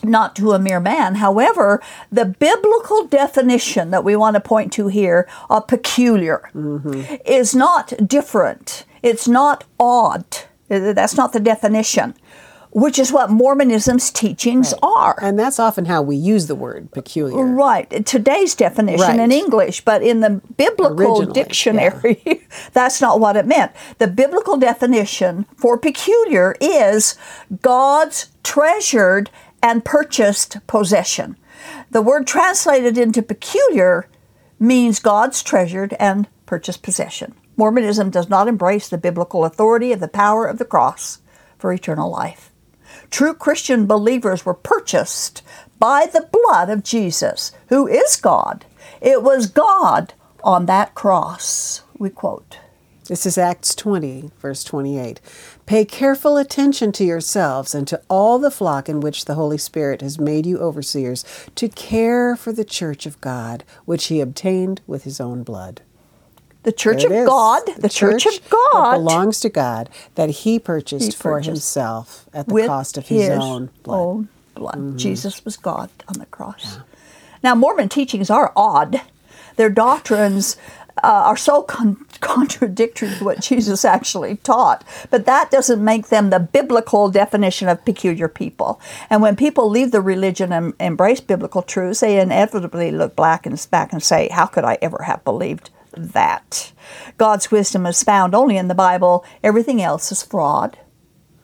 not 0.05 0.35
to 0.37 0.53
a 0.53 0.59
mere 0.59 0.81
man. 0.81 1.17
However, 1.17 1.81
the 2.11 2.25
biblical 2.25 3.07
definition 3.07 3.91
that 3.91 4.05
we 4.05 4.17
want 4.17 4.35
to 4.35 4.41
point 4.41 4.73
to 4.75 4.89
here 4.89 5.29
of 5.49 5.69
peculiar 5.69 6.51
mm-hmm. 6.55 7.15
is 7.25 7.55
not 7.55 7.93
different. 8.07 8.85
It's 9.03 9.29
not 9.29 9.65
odd. 9.79 10.25
That's 10.69 11.17
not 11.17 11.33
the 11.33 11.41
definition 11.41 12.15
which 12.73 12.99
is 12.99 13.13
what 13.13 13.31
Mormonism's 13.31 14.11
teachings 14.11 14.73
right. 14.73 14.79
are. 14.83 15.19
And 15.21 15.39
that's 15.39 15.59
often 15.59 15.85
how 15.85 16.01
we 16.01 16.17
use 16.17 16.47
the 16.47 16.55
word 16.55 16.91
peculiar. 16.93 17.45
Right. 17.45 18.05
Today's 18.07 18.55
definition 18.55 19.07
right. 19.07 19.21
in 19.21 19.31
English, 19.31 19.83
but 19.83 20.03
in 20.03 20.21
the 20.21 20.41
biblical 20.57 21.19
Originally, 21.19 21.33
dictionary, 21.33 22.23
yeah. 22.25 22.35
that's 22.73 23.01
not 23.01 23.21
what 23.21 23.37
it 23.37 23.47
meant. 23.47 23.73
The 23.99 24.09
biblical 24.09 24.57
definition 24.57 25.45
for 25.57 25.77
peculiar 25.77 26.57
is 26.61 27.17
God's 27.61 28.31
treasured 28.43 29.31
and 29.63 29.85
purchased 29.85 30.67
possession. 30.67 31.37
The 31.91 32.03
word 32.03 32.27
translated 32.27 32.97
into 32.97 33.23
peculiar 33.23 34.09
means 34.59 34.99
God's 34.99 35.43
treasured 35.43 35.95
and 36.01 36.27
purchased 36.47 36.83
possession. 36.83 37.35
Mormonism 37.57 38.09
does 38.09 38.31
not 38.31 38.49
embrace 38.49 38.89
the 38.89 38.97
biblical 38.97 39.45
authority 39.45 39.93
of 39.93 40.01
the 40.01 40.09
power 40.09 40.47
of 40.47 40.57
the 40.57 40.65
cross 40.65 41.19
for 41.59 41.71
eternal 41.73 42.11
life. 42.11 42.52
True 43.11 43.35
Christian 43.35 43.87
believers 43.87 44.45
were 44.45 44.55
purchased 44.55 45.43
by 45.79 46.07
the 46.07 46.29
blood 46.33 46.71
of 46.71 46.85
Jesus, 46.85 47.53
who 47.69 47.87
is 47.87 48.17
God. 48.17 48.65
It 49.01 49.23
was 49.23 49.47
God 49.47 50.15
on 50.45 50.67
that 50.67 50.95
cross, 50.95 51.83
we 51.99 52.11
quote. 52.11 52.59
This 53.07 53.27
is 53.27 53.37
Acts 53.37 53.75
20, 53.75 54.31
verse 54.39 54.63
28. 54.63 55.21
Pay 55.67 55.85
careful 55.85 56.37
attention 56.37 56.93
to 56.93 57.05
yourselves 57.05 57.75
and 57.75 57.87
to 57.89 58.01
all 58.09 58.39
the 58.39 58.51
flock 58.51 58.89
in 58.89 59.01
which 59.01 59.25
the 59.25 59.35
Holy 59.35 59.59
Spirit 59.59 60.03
has 60.03 60.21
made 60.21 60.47
you 60.47 60.59
overseers 60.59 61.25
to 61.57 61.69
care 61.69 62.37
for 62.37 62.53
the 62.53 62.65
church 62.65 63.05
of 63.05 63.21
God, 63.21 63.65
which 63.85 64.07
he 64.07 64.21
obtained 64.21 64.83
with 64.87 65.03
his 65.03 65.21
own 65.21 65.43
blood. 65.43 65.83
The 66.63 66.73
church 66.73 67.03
of 67.03 67.11
God, 67.11 67.63
the, 67.67 67.83
the 67.83 67.89
church, 67.89 68.25
church, 68.25 68.39
of 68.39 68.51
God 68.51 68.99
belongs 68.99 69.41
to 69.41 69.49
God 69.49 69.91
that 70.15 70.31
he 70.31 70.59
purchased, 70.59 71.05
he 71.05 71.11
purchased 71.11 71.23
for 71.23 71.41
himself 71.41 72.27
at 72.33 72.47
the 72.47 72.67
cost 72.67 72.97
of 72.97 73.09
his, 73.09 73.23
his 73.23 73.31
own 73.31 73.71
blood. 73.83 73.99
Own 73.99 74.29
blood. 74.55 74.75
Mm-hmm. 74.75 74.97
Jesus 74.97 75.45
was 75.45 75.57
God 75.57 75.91
on 76.09 76.19
the 76.19 76.27
cross. 76.27 76.77
Yeah. 76.77 76.83
Now, 77.43 77.55
Mormon 77.57 77.89
teachings 77.89 78.31
are 78.31 78.53
odd. 78.55 79.01
Their 79.57 79.71
doctrines 79.71 80.57
uh, 81.03 81.07
are 81.09 81.37
so 81.37 81.63
con- 81.63 82.05
contradictory 82.21 83.11
to 83.19 83.25
what 83.25 83.41
Jesus 83.41 83.85
actually 83.85 84.37
taught. 84.37 84.85
But 85.11 85.27
that 85.27 85.51
doesn't 85.51 85.85
make 85.85 86.09
them 86.09 86.31
the 86.31 86.39
biblical 86.39 87.11
definition 87.11 87.69
of 87.69 87.85
peculiar 87.85 88.29
people. 88.29 88.81
And 89.11 89.21
when 89.21 89.35
people 89.35 89.69
leave 89.69 89.91
the 89.91 90.01
religion 90.01 90.53
and 90.53 90.75
embrace 90.79 91.21
biblical 91.21 91.63
truths, 91.63 92.01
they 92.01 92.21
inevitably 92.21 92.93
look 92.93 93.17
back 93.17 93.47
and 93.47 93.67
back 93.71 93.93
and 93.93 94.03
say, 94.03 94.29
"How 94.29 94.47
could 94.47 94.65
I 94.65 94.79
ever 94.81 95.03
have 95.03 95.25
believed 95.25 95.71
that?" 95.97 96.73
God's 97.19 97.51
wisdom 97.51 97.87
is 97.87 98.03
found 98.03 98.35
only 98.35 98.57
in 98.57 98.69
the 98.69 98.75
Bible. 98.75 99.25
Everything 99.43 99.83
else 99.83 100.13
is 100.13 100.23
fraud. 100.23 100.79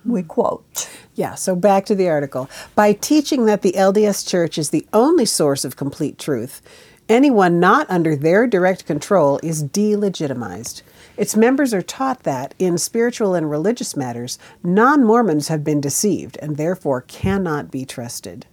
We 0.05 0.23
quote. 0.23 0.89
Yeah, 1.15 1.35
so 1.35 1.55
back 1.57 1.85
to 1.87 1.95
the 1.95 2.09
article. 2.09 2.49
By 2.75 2.93
teaching 2.93 3.45
that 3.47 3.63
the 3.63 3.75
LDS 3.77 4.25
Church 4.25 4.57
is 4.57 4.71
the 4.71 4.87
only 4.93 5.27
source 5.27 5.65
of 5.65 5.77
complete 5.77 6.19
truth, 6.19 6.63
Anyone 7.09 7.59
not 7.59 7.89
under 7.89 8.15
their 8.15 8.47
direct 8.47 8.85
control 8.85 9.41
is 9.43 9.65
delegitimized. 9.65 10.83
Its 11.17 11.35
members 11.35 11.73
are 11.73 11.81
taught 11.81 12.25
that, 12.25 12.53
in 12.59 12.77
spiritual 12.77 13.35
and 13.35 13.51
religious 13.51 13.97
matters, 13.97 14.39
non 14.63 15.03
Mormons 15.03 15.49
have 15.49 15.65
been 15.65 15.81
deceived 15.81 16.37
and 16.43 16.59
therefore 16.59 17.01
cannot 17.01 17.71
be 17.71 17.87
trusted. 17.87 18.45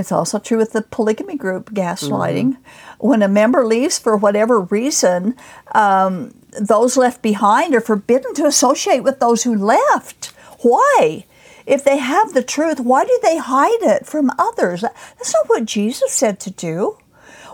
It's 0.00 0.10
also 0.10 0.38
true 0.38 0.58
with 0.58 0.72
the 0.72 0.82
polygamy 0.82 1.36
group 1.36 1.70
gaslighting. 1.70 2.52
Mm-hmm. 2.52 3.06
When 3.06 3.22
a 3.22 3.28
member 3.28 3.64
leaves 3.64 3.98
for 3.98 4.16
whatever 4.16 4.60
reason, 4.60 5.36
um, 5.72 6.34
those 6.58 6.96
left 6.96 7.22
behind 7.22 7.74
are 7.74 7.80
forbidden 7.80 8.34
to 8.34 8.46
associate 8.46 9.04
with 9.04 9.20
those 9.20 9.44
who 9.44 9.54
left. 9.54 10.26
Why? 10.60 11.26
If 11.66 11.84
they 11.84 11.98
have 11.98 12.32
the 12.32 12.42
truth, 12.42 12.80
why 12.80 13.04
do 13.04 13.18
they 13.22 13.36
hide 13.36 13.82
it 13.82 14.06
from 14.06 14.32
others? 14.38 14.80
That's 14.80 15.32
not 15.34 15.48
what 15.48 15.66
Jesus 15.66 16.12
said 16.12 16.40
to 16.40 16.50
do. 16.50 16.98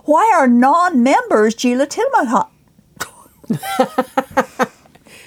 Why 0.05 0.33
are 0.35 0.47
non 0.47 1.03
members 1.03 1.55
delegitimized? 1.55 2.49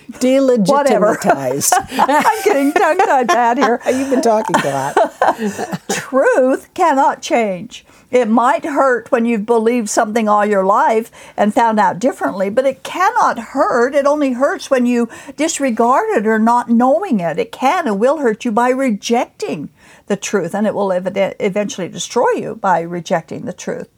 Delegitimized. 0.10 1.74
I'm 1.92 2.44
getting 2.44 2.72
tongue 2.72 2.98
tied 2.98 3.28
bad 3.28 3.58
here. 3.58 3.80
You've 3.88 4.10
been 4.10 4.22
talking 4.22 4.56
a 4.56 4.70
lot. 4.70 5.88
Truth 5.90 6.74
cannot 6.74 7.22
change. 7.22 7.86
It 8.12 8.28
might 8.28 8.66
hurt 8.66 9.12
when 9.12 9.26
you've 9.26 9.46
believed 9.46 9.88
something 9.88 10.28
all 10.28 10.44
your 10.44 10.66
life 10.66 11.12
and 11.38 11.54
found 11.54 11.80
out 11.80 12.00
differently, 12.00 12.50
but 12.50 12.66
it 12.66 12.82
cannot 12.82 13.38
hurt. 13.38 13.94
It 13.94 14.08
only 14.08 14.32
hurts 14.34 14.72
when 14.72 14.88
you 14.88 15.10
disregard 15.38 16.10
it 16.18 16.26
or 16.26 16.40
not 16.40 16.70
knowing 16.70 17.20
it. 17.20 17.38
It 17.38 17.52
can 17.52 17.88
and 17.88 18.00
will 18.00 18.18
hurt 18.18 18.46
you 18.46 18.52
by 18.52 18.70
rejecting 18.70 19.70
the 20.08 20.18
truth, 20.18 20.56
and 20.56 20.66
it 20.66 20.74
will 20.74 20.92
eventually 20.92 21.88
destroy 21.88 22.32
you 22.32 22.56
by 22.56 22.82
rejecting 22.82 23.46
the 23.46 23.54
truth. 23.54 23.90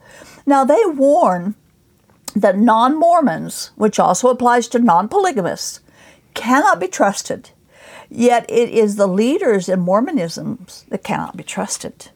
Now, 0.45 0.65
they 0.65 0.83
warn 0.85 1.55
that 2.35 2.57
non 2.57 2.97
Mormons, 2.99 3.71
which 3.75 3.99
also 3.99 4.29
applies 4.29 4.67
to 4.69 4.79
non 4.79 5.07
polygamists, 5.07 5.80
cannot 6.33 6.79
be 6.79 6.87
trusted. 6.87 7.51
Yet 8.09 8.45
it 8.49 8.69
is 8.69 8.95
the 8.95 9.07
leaders 9.07 9.69
in 9.69 9.79
Mormonism 9.79 10.65
that 10.89 11.03
cannot 11.03 11.37
be 11.37 11.43
trusted. 11.43 12.09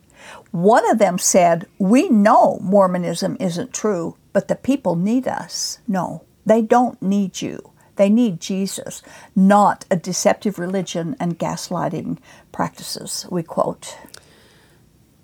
One 0.52 0.90
of 0.90 0.98
them 0.98 1.18
said, 1.18 1.68
We 1.80 2.10
know 2.10 2.60
Mormonism 2.62 3.38
isn't 3.40 3.74
true, 3.74 4.18
but 4.34 4.48
the 4.48 4.56
people 4.56 4.96
need 4.96 5.28
us. 5.28 5.80
No, 5.88 6.24
they 6.46 6.62
don't 6.62 7.02
need 7.02 7.42
you. 7.42 7.72
They 7.96 8.10
need 8.10 8.42
Jesus, 8.42 9.02
not 9.36 9.86
a 9.90 9.96
deceptive 9.96 10.60
religion 10.60 11.16
and 11.20 11.40
gaslighting 11.40 12.18
practices, 12.52 13.26
we 13.32 13.42
quote. 13.44 13.98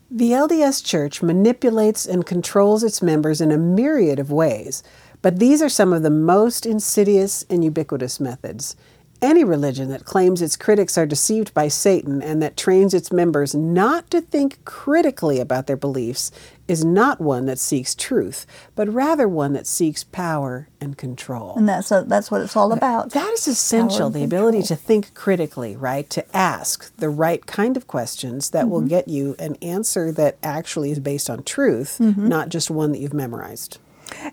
The 0.09 0.31
LDS 0.31 0.83
Church 0.83 1.21
manipulates 1.21 2.05
and 2.05 2.25
controls 2.25 2.83
its 2.83 3.01
members 3.01 3.41
in 3.41 3.51
a 3.51 3.57
myriad 3.57 4.19
of 4.19 4.31
ways, 4.31 4.83
but 5.21 5.39
these 5.39 5.61
are 5.61 5.69
some 5.69 5.93
of 5.93 6.03
the 6.03 6.09
most 6.09 6.65
insidious 6.65 7.45
and 7.49 7.63
ubiquitous 7.63 8.19
methods. 8.19 8.75
Any 9.21 9.43
religion 9.43 9.89
that 9.89 10.03
claims 10.03 10.41
its 10.41 10.57
critics 10.57 10.97
are 10.97 11.05
deceived 11.05 11.53
by 11.53 11.67
Satan 11.67 12.23
and 12.23 12.41
that 12.41 12.57
trains 12.57 12.95
its 12.95 13.11
members 13.11 13.53
not 13.53 14.09
to 14.09 14.19
think 14.19 14.65
critically 14.65 15.39
about 15.39 15.67
their 15.67 15.77
beliefs 15.77 16.31
is 16.67 16.83
not 16.83 17.21
one 17.21 17.45
that 17.45 17.59
seeks 17.59 17.93
truth, 17.93 18.47
but 18.73 18.91
rather 18.91 19.27
one 19.27 19.53
that 19.53 19.67
seeks 19.67 20.03
power 20.05 20.69
and 20.79 20.97
control. 20.97 21.53
And 21.55 21.69
that's 21.69 21.91
a, 21.91 22.03
that's 22.07 22.31
what 22.31 22.41
it's 22.41 22.55
all 22.55 22.73
about. 22.73 23.11
That 23.11 23.31
is 23.33 23.47
essential, 23.47 24.09
the 24.09 24.23
ability 24.23 24.63
to 24.63 24.75
think 24.75 25.13
critically, 25.13 25.75
right? 25.75 26.09
To 26.09 26.25
ask 26.35 26.91
the 26.97 27.09
right 27.09 27.45
kind 27.45 27.77
of 27.77 27.85
questions 27.85 28.49
that 28.49 28.63
mm-hmm. 28.63 28.71
will 28.71 28.81
get 28.81 29.07
you 29.07 29.35
an 29.37 29.55
answer 29.61 30.11
that 30.13 30.39
actually 30.41 30.89
is 30.89 30.99
based 30.99 31.29
on 31.29 31.43
truth, 31.43 31.99
mm-hmm. 32.01 32.27
not 32.27 32.49
just 32.49 32.71
one 32.71 32.91
that 32.93 32.97
you've 32.97 33.13
memorized. 33.13 33.77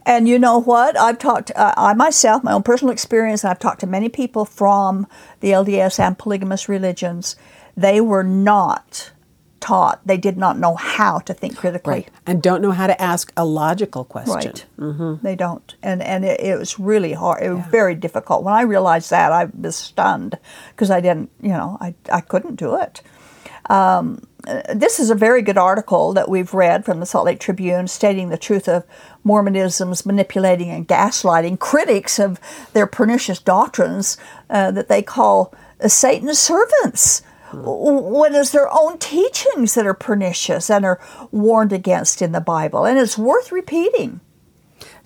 And 0.04 0.28
you 0.28 0.38
know 0.38 0.58
what? 0.58 0.98
I've 0.98 1.18
talked, 1.18 1.50
uh, 1.54 1.74
I 1.76 1.94
myself, 1.94 2.42
my 2.42 2.52
own 2.52 2.62
personal 2.62 2.92
experience, 2.92 3.44
I've 3.44 3.58
talked 3.58 3.80
to 3.80 3.86
many 3.86 4.08
people 4.08 4.44
from 4.44 5.06
the 5.40 5.50
LDS 5.50 5.98
and 5.98 6.18
polygamous 6.18 6.68
religions. 6.68 7.36
They 7.76 8.00
were 8.00 8.24
not 8.24 9.12
taught, 9.60 10.00
they 10.06 10.16
did 10.16 10.36
not 10.36 10.58
know 10.58 10.74
how 10.74 11.18
to 11.20 11.34
think 11.34 11.56
critically. 11.56 11.92
Right. 11.92 12.10
And 12.26 12.42
don't 12.42 12.62
know 12.62 12.70
how 12.70 12.86
to 12.86 13.00
ask 13.00 13.32
a 13.36 13.44
logical 13.44 14.04
question. 14.04 14.52
Right. 14.52 14.66
Mm-hmm. 14.78 15.24
They 15.24 15.36
don't. 15.36 15.74
And, 15.82 16.02
and 16.02 16.24
it, 16.24 16.40
it, 16.40 16.58
was 16.58 16.78
really 16.78 17.12
hard. 17.12 17.42
It 17.42 17.50
was 17.50 17.58
yeah. 17.58 17.70
very 17.70 17.94
difficult. 17.94 18.44
When 18.44 18.54
I 18.54 18.62
realized 18.62 19.10
that, 19.10 19.32
I 19.32 19.46
was 19.46 19.76
stunned 19.76 20.38
because 20.70 20.90
I 20.90 21.00
didn't, 21.00 21.30
you 21.40 21.50
know, 21.50 21.76
I, 21.80 21.94
I 22.12 22.20
couldn't 22.20 22.56
do 22.56 22.76
it. 22.76 23.02
Um, 23.68 24.27
this 24.44 25.00
is 25.00 25.10
a 25.10 25.14
very 25.14 25.42
good 25.42 25.58
article 25.58 26.12
that 26.12 26.28
we've 26.28 26.54
read 26.54 26.84
from 26.84 27.00
the 27.00 27.06
Salt 27.06 27.26
Lake 27.26 27.40
Tribune 27.40 27.88
stating 27.88 28.28
the 28.28 28.38
truth 28.38 28.68
of 28.68 28.84
Mormonism's 29.24 30.06
manipulating 30.06 30.70
and 30.70 30.86
gaslighting 30.86 31.58
critics 31.58 32.18
of 32.18 32.40
their 32.72 32.86
pernicious 32.86 33.40
doctrines 33.40 34.16
uh, 34.48 34.70
that 34.70 34.88
they 34.88 35.02
call 35.02 35.52
Satan's 35.86 36.38
servants. 36.38 37.22
When 37.52 38.34
it's 38.34 38.50
their 38.50 38.68
own 38.70 38.98
teachings 38.98 39.74
that 39.74 39.86
are 39.86 39.94
pernicious 39.94 40.68
and 40.68 40.84
are 40.84 41.00
warned 41.30 41.72
against 41.72 42.20
in 42.20 42.32
the 42.32 42.42
Bible. 42.42 42.84
And 42.84 42.98
it's 42.98 43.16
worth 43.16 43.50
repeating. 43.50 44.20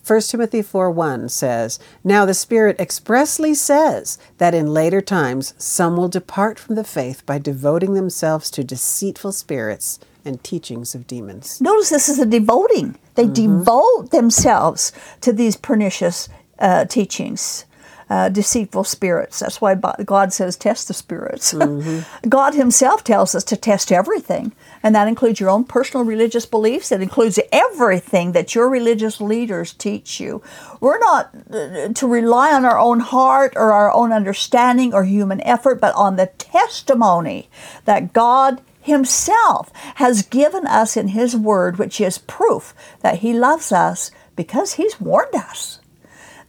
1 0.05 0.21
Timothy 0.23 0.63
4 0.63 0.91
1 0.91 1.29
says, 1.29 1.79
Now 2.03 2.25
the 2.25 2.35
Spirit 2.35 2.81
expressly 2.81 3.55
says 3.55 4.19
that 4.39 4.55
in 4.55 4.75
later 4.75 5.01
times 5.01 5.55
some 5.59 5.97
will 5.97 6.09
depart 6.09 6.59
from 6.59 6.75
the 6.75 6.85
faith 6.85 7.25
by 7.25 7.39
devoting 7.39 7.95
themselves 7.95 8.51
to 8.51 8.65
deceitful 8.65 9.33
spirits 9.33 10.01
and 10.25 10.43
teachings 10.43 10.95
of 10.95 11.07
demons. 11.07 11.61
Notice 11.61 11.91
this 11.91 12.09
is 12.09 12.19
a 12.19 12.27
devoting. 12.27 12.99
They 13.15 13.25
mm-hmm. 13.27 13.59
devote 13.59 14.11
themselves 14.11 14.93
to 15.21 15.33
these 15.33 15.57
pernicious 15.57 16.29
uh, 16.59 16.85
teachings. 16.87 17.65
Uh, 18.13 18.29
deceitful 18.29 18.85
spirits. 18.85 19.39
That's 19.39 19.59
why 19.59 19.75
God 19.75 20.35
says 20.35 20.55
test 20.57 20.89
the 20.89 20.95
spirits. 20.95 21.55
Mm-hmm. 21.63 22.29
God 22.29 22.55
Himself 22.55 23.05
tells 23.05 23.35
us 23.35 23.45
to 23.45 23.57
test 23.57 23.93
everything, 23.93 24.53
and 24.83 24.95
that 24.95 25.07
includes 25.07 25.39
your 25.39 25.49
own 25.49 25.65
personal 25.65 26.05
religious 26.05 26.45
beliefs. 26.45 26.91
It 26.91 27.01
includes 27.01 27.39
everything 27.53 28.33
that 28.33 28.55
your 28.55 28.69
religious 28.69 29.21
leaders 29.21 29.73
teach 29.73 30.19
you. 30.19 30.43
We're 30.81 30.99
not 30.99 31.31
uh, 31.51 31.89
to 31.95 32.07
rely 32.07 32.53
on 32.53 32.65
our 32.65 32.79
own 32.79 33.01
heart 33.01 33.53
or 33.55 33.73
our 33.73 33.93
own 33.93 34.13
understanding 34.13 34.93
or 34.93 35.05
human 35.05 35.41
effort, 35.43 35.81
but 35.81 35.95
on 35.95 36.17
the 36.17 36.27
testimony 36.27 37.49
that 37.85 38.13
God 38.13 38.61
Himself 38.81 39.71
has 39.97 40.23
given 40.23 40.67
us 40.67 40.97
in 40.97 41.09
His 41.09 41.37
Word, 41.37 41.79
which 41.79 42.01
is 42.01 42.19
proof 42.19 42.75
that 43.01 43.21
He 43.21 43.33
loves 43.33 43.71
us 43.73 44.11
because 44.35 44.75
He's 44.75 45.01
warned 45.01 45.35
us. 45.35 45.79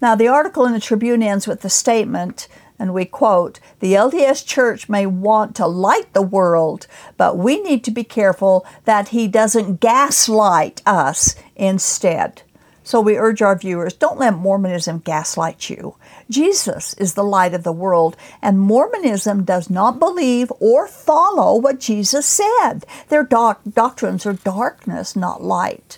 Now, 0.04 0.16
the 0.16 0.28
article 0.28 0.66
in 0.66 0.74
the 0.74 0.82
Tribune 0.82 1.24
ends 1.24 1.48
with 1.48 1.62
the 1.62 1.70
statement, 1.70 2.50
and 2.78 2.94
we 2.94 3.06
quote 3.06 3.62
The 3.80 3.94
LDS 3.94 4.46
Church 4.46 4.90
may 4.90 5.06
want 5.06 5.56
to 5.56 5.66
light 5.66 6.12
the 6.12 6.22
world, 6.22 6.88
but 7.16 7.38
we 7.38 7.62
need 7.62 7.86
to 7.86 7.92
be 7.92 8.04
careful 8.04 8.66
that 8.84 9.08
he 9.08 9.30
doesn't 9.30 9.80
gaslight 9.80 10.82
us 10.86 11.36
instead. 11.56 12.42
So 12.84 13.00
we 13.00 13.18
urge 13.18 13.42
our 13.42 13.58
viewers 13.58 13.94
don't 13.94 14.20
let 14.20 14.34
Mormonism 14.34 15.00
gaslight 15.00 15.70
you. 15.70 15.96
Jesus 16.30 16.94
is 16.96 17.14
the 17.14 17.24
light 17.24 17.54
of 17.54 17.64
the 17.64 17.72
world, 17.72 18.18
and 18.42 18.60
Mormonism 18.60 19.46
does 19.46 19.70
not 19.70 20.00
believe 20.00 20.52
or 20.60 20.86
follow 20.86 21.56
what 21.56 21.80
Jesus 21.80 22.26
said. 22.26 22.86
Their 23.08 23.24
doc- 23.24 23.62
doctrines 23.72 24.26
are 24.26 24.34
darkness, 24.34 25.16
not 25.16 25.42
light. 25.42 25.98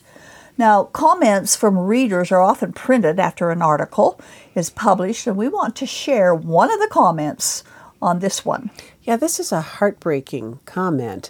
Now, 0.58 0.86
comments 0.86 1.56
from 1.56 1.78
readers 1.78 2.32
are 2.32 2.42
often 2.42 2.72
printed 2.72 3.20
after 3.20 3.52
an 3.52 3.62
article 3.62 4.20
is 4.54 4.70
published, 4.70 5.28
and 5.28 5.36
we 5.36 5.50
want 5.50 5.76
to 5.78 5.86
share 5.86 6.34
one 6.34 6.72
of 6.72 6.80
the 6.80 6.88
comments 6.90 7.64
on 8.02 8.20
this 8.20 8.46
one. 8.46 8.72
Yeah, 9.04 9.18
this 9.18 9.40
is 9.40 9.52
a 9.52 9.62
heartbreaking 9.62 10.60
comment. 10.66 11.30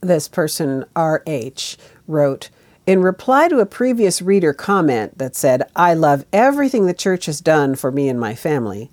This 0.00 0.28
person, 0.28 0.84
RH, 0.94 1.76
wrote 2.06 2.50
In 2.86 3.00
reply 3.00 3.48
to 3.48 3.60
a 3.60 3.66
previous 3.66 4.20
reader 4.20 4.52
comment 4.52 5.16
that 5.16 5.34
said, 5.34 5.62
I 5.74 5.94
love 5.94 6.26
everything 6.32 6.86
the 6.86 6.94
church 6.94 7.26
has 7.26 7.40
done 7.40 7.76
for 7.76 7.90
me 7.90 8.10
and 8.10 8.20
my 8.20 8.34
family, 8.34 8.90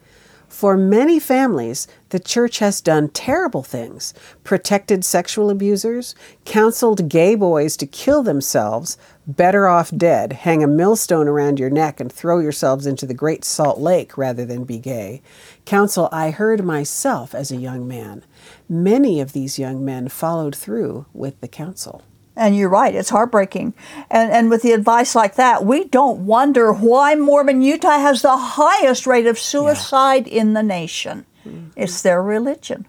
for 0.54 0.78
many 0.78 1.20
families, 1.20 1.88
the 2.10 2.20
church 2.20 2.60
has 2.60 2.80
done 2.80 3.10
terrible 3.10 3.64
things 3.64 4.14
protected 4.44 5.04
sexual 5.04 5.50
abusers, 5.50 6.14
counseled 6.46 7.10
gay 7.10 7.34
boys 7.34 7.76
to 7.76 7.88
kill 7.88 8.22
themselves, 8.22 8.96
better 9.26 9.68
off 9.68 9.90
dead, 9.98 10.32
hang 10.32 10.64
a 10.64 10.68
millstone 10.68 11.28
around 11.28 11.58
your 11.58 11.72
neck 11.72 12.00
and 12.00 12.14
throw 12.14 12.38
yourselves 12.38 12.86
into 12.86 13.08
the 13.08 13.16
Great 13.16 13.44
Salt 13.44 13.80
Lake 13.80 14.16
rather 14.16 14.46
than 14.46 14.64
be 14.64 14.78
gay. 14.78 15.24
Counsel 15.66 16.08
I 16.12 16.30
heard 16.30 16.64
myself 16.64 17.34
as 17.34 17.52
a 17.52 17.58
young 17.58 17.88
man. 17.88 18.24
Many 18.70 19.20
of 19.20 19.34
these 19.34 19.58
young 19.58 19.84
men 19.84 20.08
followed 20.08 20.56
through 20.56 21.08
with 21.14 21.42
the 21.42 21.48
counsel. 21.48 22.04
And 22.36 22.58
you're 22.58 22.70
right, 22.70 22.96
it's 22.96 23.12
heartbreaking. 23.12 23.74
And, 24.10 24.32
and 24.32 24.50
with 24.50 24.64
the 24.64 24.72
advice 24.72 25.14
like 25.14 25.36
that, 25.36 25.66
we 25.66 25.84
don't 25.84 26.26
wonder 26.26 26.74
why 26.74 27.16
Mormon 27.16 27.62
Utah 27.62 28.00
has 28.00 28.22
the 28.22 28.36
highest 28.36 29.06
rate 29.06 29.28
of 29.28 29.38
suicide 29.38 30.28
yeah. 30.28 30.42
in 30.42 30.54
the 30.54 30.64
nation. 30.64 31.26
Mm-hmm. 31.46 31.70
It's 31.76 32.02
their 32.02 32.24
religion. 32.24 32.88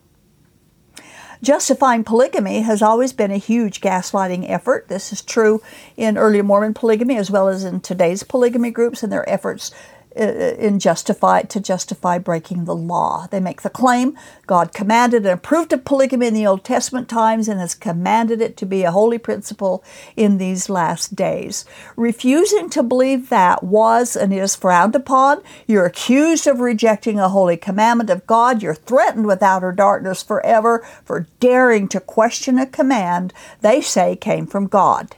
Justifying 1.42 2.04
polygamy 2.04 2.62
has 2.62 2.80
always 2.80 3.12
been 3.12 3.30
a 3.30 3.36
huge 3.36 3.82
gaslighting 3.82 4.48
effort. 4.48 4.88
This 4.88 5.12
is 5.12 5.20
true 5.20 5.62
in 5.94 6.16
early 6.16 6.40
Mormon 6.40 6.72
polygamy 6.72 7.18
as 7.18 7.30
well 7.30 7.48
as 7.48 7.64
in 7.64 7.80
today's 7.80 8.22
polygamy 8.22 8.70
groups 8.70 9.02
and 9.02 9.12
their 9.12 9.28
efforts 9.28 9.70
Uh, 10.16 10.54
in 10.60 10.78
justify 10.78 11.42
to 11.42 11.58
justify 11.58 12.18
breaking 12.18 12.66
the 12.66 12.74
law. 12.74 13.26
They 13.32 13.40
make 13.40 13.62
the 13.62 13.68
claim 13.68 14.16
God 14.46 14.72
commanded 14.72 15.26
and 15.26 15.34
approved 15.34 15.72
of 15.72 15.84
polygamy 15.84 16.28
in 16.28 16.34
the 16.34 16.46
Old 16.46 16.62
Testament 16.62 17.08
times 17.08 17.48
and 17.48 17.58
has 17.58 17.74
commanded 17.74 18.40
it 18.40 18.56
to 18.58 18.64
be 18.64 18.84
a 18.84 18.92
holy 18.92 19.18
principle 19.18 19.82
in 20.14 20.38
these 20.38 20.70
last 20.70 21.16
days. 21.16 21.64
Refusing 21.96 22.70
to 22.70 22.84
believe 22.84 23.28
that 23.28 23.64
was 23.64 24.14
and 24.14 24.32
is 24.32 24.54
frowned 24.54 24.94
upon. 24.94 25.42
You're 25.66 25.86
accused 25.86 26.46
of 26.46 26.60
rejecting 26.60 27.18
a 27.18 27.28
holy 27.28 27.56
commandment 27.56 28.08
of 28.08 28.24
God. 28.24 28.62
You're 28.62 28.76
threatened 28.76 29.26
with 29.26 29.42
outer 29.42 29.72
darkness 29.72 30.22
forever 30.22 30.86
for 31.04 31.26
daring 31.40 31.88
to 31.88 31.98
question 31.98 32.60
a 32.60 32.66
command 32.66 33.32
they 33.62 33.80
say 33.80 34.14
came 34.14 34.46
from 34.46 34.68
God. 34.68 35.16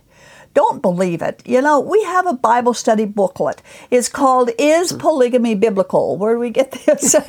Don't 0.56 0.80
believe 0.80 1.20
it. 1.20 1.42
You 1.44 1.60
know, 1.60 1.78
we 1.80 2.02
have 2.04 2.26
a 2.26 2.32
Bible 2.32 2.72
study 2.72 3.04
booklet. 3.04 3.60
It's 3.90 4.08
called 4.08 4.48
Is 4.58 4.90
Polygamy 4.90 5.54
Biblical? 5.54 6.16
Where 6.16 6.32
do 6.32 6.40
we 6.40 6.48
get 6.48 6.70
this? 6.86 7.14
and, 7.14 7.26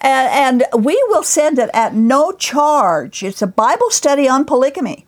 and 0.00 0.64
we 0.84 0.94
will 1.08 1.24
send 1.24 1.58
it 1.58 1.70
at 1.74 1.94
no 1.94 2.30
charge. 2.30 3.24
It's 3.24 3.42
a 3.42 3.48
Bible 3.48 3.90
study 3.90 4.28
on 4.28 4.44
polygamy 4.44 5.07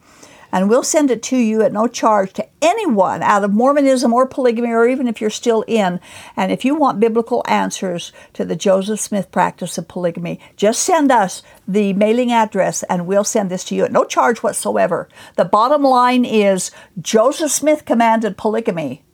and 0.53 0.69
we'll 0.69 0.83
send 0.83 1.11
it 1.11 1.23
to 1.25 1.37
you 1.37 1.63
at 1.63 1.73
no 1.73 1.87
charge 1.87 2.33
to 2.35 2.47
anyone 2.63 3.23
out 3.23 3.45
of 3.45 3.53
Mormonism 3.53 4.13
or 4.13 4.27
polygamy, 4.27 4.71
or 4.71 4.87
even 4.87 5.09
if 5.09 5.21
you're 5.21 5.31
still 5.31 5.63
in. 5.67 6.01
And 6.37 6.53
if 6.53 6.65
you 6.65 6.75
want 6.75 7.01
biblical 7.01 7.45
answers 7.47 8.13
to 8.35 8.45
the 8.45 8.57
Joseph 8.57 9.01
Smith 9.01 9.31
practice 9.31 9.79
of 9.79 9.89
polygamy, 9.89 10.41
just 10.57 10.83
send 10.83 11.11
us 11.11 11.43
the 11.67 11.93
mailing 11.93 12.33
address 12.33 12.83
and 12.85 13.07
we'll 13.07 13.25
send 13.25 13.51
this 13.51 13.65
to 13.65 13.75
you 13.75 13.85
at 13.85 13.93
no 13.93 14.05
charge 14.05 14.43
whatsoever. 14.43 15.09
The 15.37 15.45
bottom 15.45 15.83
line 15.83 16.25
is 16.25 16.71
Joseph 17.01 17.51
Smith 17.51 17.85
commanded 17.85 18.37
polygamy, 18.37 19.05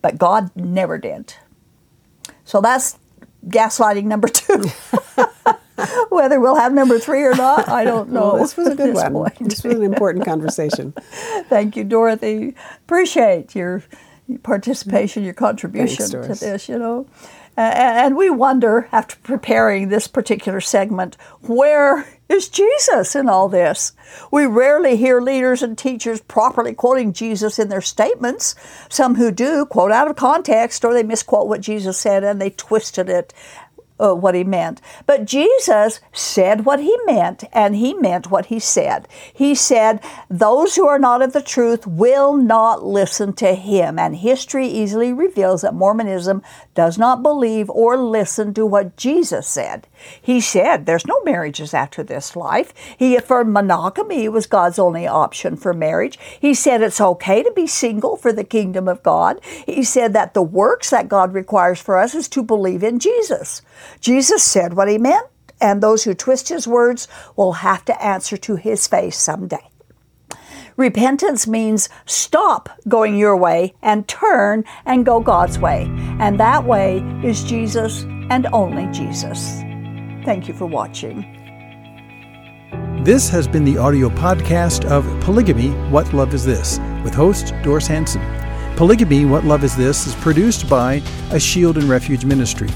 but 0.00 0.18
God 0.18 0.50
never 0.56 0.98
did. 0.98 1.34
So 2.44 2.60
that's 2.60 2.98
gaslighting 3.46 4.04
number 4.04 4.28
two. 4.28 4.64
Whether 6.10 6.40
we'll 6.40 6.56
have 6.56 6.72
number 6.72 6.98
three 6.98 7.22
or 7.22 7.34
not, 7.34 7.68
I 7.68 7.84
don't 7.84 8.10
know. 8.10 8.34
Well, 8.34 8.38
this 8.38 8.56
was 8.56 8.68
a 8.68 8.74
good 8.76 8.94
one. 8.94 9.12
Point. 9.12 9.38
This 9.40 9.64
was 9.64 9.74
an 9.74 9.82
important 9.92 10.24
conversation. 10.24 10.92
Thank 11.48 11.76
you, 11.76 11.84
Dorothy. 11.84 12.54
Appreciate 12.84 13.54
your 13.54 13.82
participation, 14.42 15.24
your 15.24 15.34
contribution 15.34 16.06
Thanks, 16.06 16.38
to 16.38 16.44
this, 16.44 16.68
you 16.68 16.78
know. 16.78 17.06
Uh, 17.56 17.60
and 17.60 18.16
we 18.16 18.30
wonder, 18.30 18.88
after 18.92 19.16
preparing 19.16 19.88
this 19.88 20.08
particular 20.08 20.60
segment, 20.60 21.18
where 21.42 22.08
is 22.26 22.48
Jesus 22.48 23.14
in 23.14 23.28
all 23.28 23.46
this? 23.46 23.92
We 24.30 24.46
rarely 24.46 24.96
hear 24.96 25.20
leaders 25.20 25.62
and 25.62 25.76
teachers 25.76 26.22
properly 26.22 26.72
quoting 26.72 27.12
Jesus 27.12 27.58
in 27.58 27.68
their 27.68 27.82
statements. 27.82 28.54
Some 28.88 29.16
who 29.16 29.30
do 29.30 29.66
quote 29.66 29.92
out 29.92 30.08
of 30.08 30.16
context 30.16 30.82
or 30.82 30.94
they 30.94 31.02
misquote 31.02 31.46
what 31.46 31.60
Jesus 31.60 31.98
said 31.98 32.24
and 32.24 32.40
they 32.40 32.50
twisted 32.50 33.10
it 33.10 33.34
uh, 34.02 34.14
what 34.14 34.34
he 34.34 34.44
meant. 34.44 34.80
But 35.06 35.24
Jesus 35.24 36.00
said 36.12 36.64
what 36.64 36.80
he 36.80 36.96
meant, 37.06 37.44
and 37.52 37.76
he 37.76 37.94
meant 37.94 38.30
what 38.30 38.46
he 38.46 38.58
said. 38.58 39.06
He 39.32 39.54
said, 39.54 40.00
Those 40.28 40.74
who 40.74 40.86
are 40.86 40.98
not 40.98 41.22
of 41.22 41.32
the 41.32 41.42
truth 41.42 41.86
will 41.86 42.36
not 42.36 42.84
listen 42.84 43.32
to 43.34 43.54
him. 43.54 43.98
And 43.98 44.16
history 44.16 44.66
easily 44.66 45.12
reveals 45.12 45.62
that 45.62 45.74
Mormonism 45.74 46.42
does 46.74 46.98
not 46.98 47.22
believe 47.22 47.70
or 47.70 47.96
listen 47.96 48.54
to 48.54 48.66
what 48.66 48.96
Jesus 48.96 49.46
said. 49.46 49.86
He 50.20 50.40
said 50.40 50.86
there's 50.86 51.06
no 51.06 51.20
marriages 51.22 51.74
after 51.74 52.02
this 52.02 52.34
life. 52.34 52.72
He 52.96 53.16
affirmed 53.16 53.52
monogamy 53.52 54.28
was 54.28 54.46
God's 54.46 54.78
only 54.78 55.06
option 55.06 55.56
for 55.56 55.72
marriage. 55.72 56.18
He 56.40 56.54
said 56.54 56.82
it's 56.82 57.00
okay 57.00 57.42
to 57.42 57.52
be 57.52 57.66
single 57.66 58.16
for 58.16 58.32
the 58.32 58.44
kingdom 58.44 58.88
of 58.88 59.02
God. 59.02 59.40
He 59.66 59.84
said 59.84 60.12
that 60.14 60.34
the 60.34 60.42
works 60.42 60.90
that 60.90 61.08
God 61.08 61.34
requires 61.34 61.80
for 61.80 61.98
us 61.98 62.14
is 62.14 62.28
to 62.28 62.42
believe 62.42 62.82
in 62.82 62.98
Jesus. 62.98 63.62
Jesus 64.00 64.42
said 64.42 64.74
what 64.74 64.88
he 64.88 64.98
meant, 64.98 65.26
and 65.60 65.82
those 65.82 66.04
who 66.04 66.14
twist 66.14 66.48
his 66.48 66.66
words 66.66 67.08
will 67.36 67.52
have 67.52 67.84
to 67.86 68.04
answer 68.04 68.36
to 68.36 68.56
his 68.56 68.86
face 68.86 69.16
someday. 69.16 69.68
Repentance 70.76 71.46
means 71.46 71.88
stop 72.06 72.70
going 72.88 73.16
your 73.16 73.36
way 73.36 73.74
and 73.82 74.08
turn 74.08 74.64
and 74.86 75.04
go 75.04 75.20
God's 75.20 75.58
way. 75.58 75.84
And 76.18 76.40
that 76.40 76.64
way 76.64 76.98
is 77.22 77.44
Jesus 77.44 78.04
and 78.30 78.46
only 78.52 78.86
Jesus. 78.86 79.60
Thank 80.24 80.48
you 80.48 80.54
for 80.54 80.66
watching. 80.66 81.38
This 83.04 83.28
has 83.28 83.46
been 83.46 83.64
the 83.64 83.78
audio 83.78 84.08
podcast 84.08 84.84
of 84.84 85.04
Polygamy 85.22 85.70
What 85.90 86.12
Love 86.14 86.32
Is 86.32 86.44
This 86.44 86.78
with 87.04 87.14
host 87.14 87.52
Doris 87.62 87.86
Hanson. 87.86 88.22
Polygamy 88.76 89.24
What 89.24 89.44
Love 89.44 89.64
Is 89.64 89.76
This 89.76 90.06
is 90.06 90.14
produced 90.14 90.68
by 90.70 91.02
a 91.30 91.38
Shield 91.38 91.76
and 91.76 91.88
Refuge 91.88 92.24
ministry. 92.24 92.68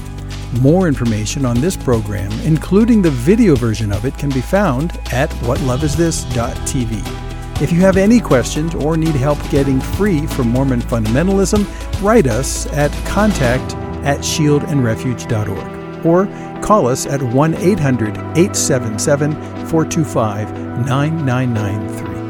More 0.61 0.87
information 0.87 1.45
on 1.45 1.59
this 1.59 1.75
program, 1.75 2.31
including 2.41 3.01
the 3.01 3.11
video 3.11 3.55
version 3.55 3.91
of 3.91 4.05
it, 4.05 4.17
can 4.17 4.29
be 4.29 4.41
found 4.41 4.97
at 5.11 5.29
whatloveisthis.tv. 5.41 7.61
If 7.61 7.71
you 7.71 7.81
have 7.81 7.97
any 7.97 8.19
questions 8.19 8.75
or 8.75 8.97
need 8.97 9.15
help 9.15 9.39
getting 9.49 9.81
free 9.81 10.25
from 10.27 10.49
Mormon 10.49 10.81
fundamentalism, 10.81 11.65
write 12.01 12.27
us 12.27 12.67
at 12.67 12.91
contact 13.05 13.73
at 14.05 14.19
shieldandrefuge.org 14.19 16.05
or 16.05 16.27
call 16.61 16.87
us 16.87 17.05
at 17.05 17.21
1 17.21 17.55
800 17.55 18.15
877 18.15 19.33
425 19.67 20.53
9993. 20.85 22.26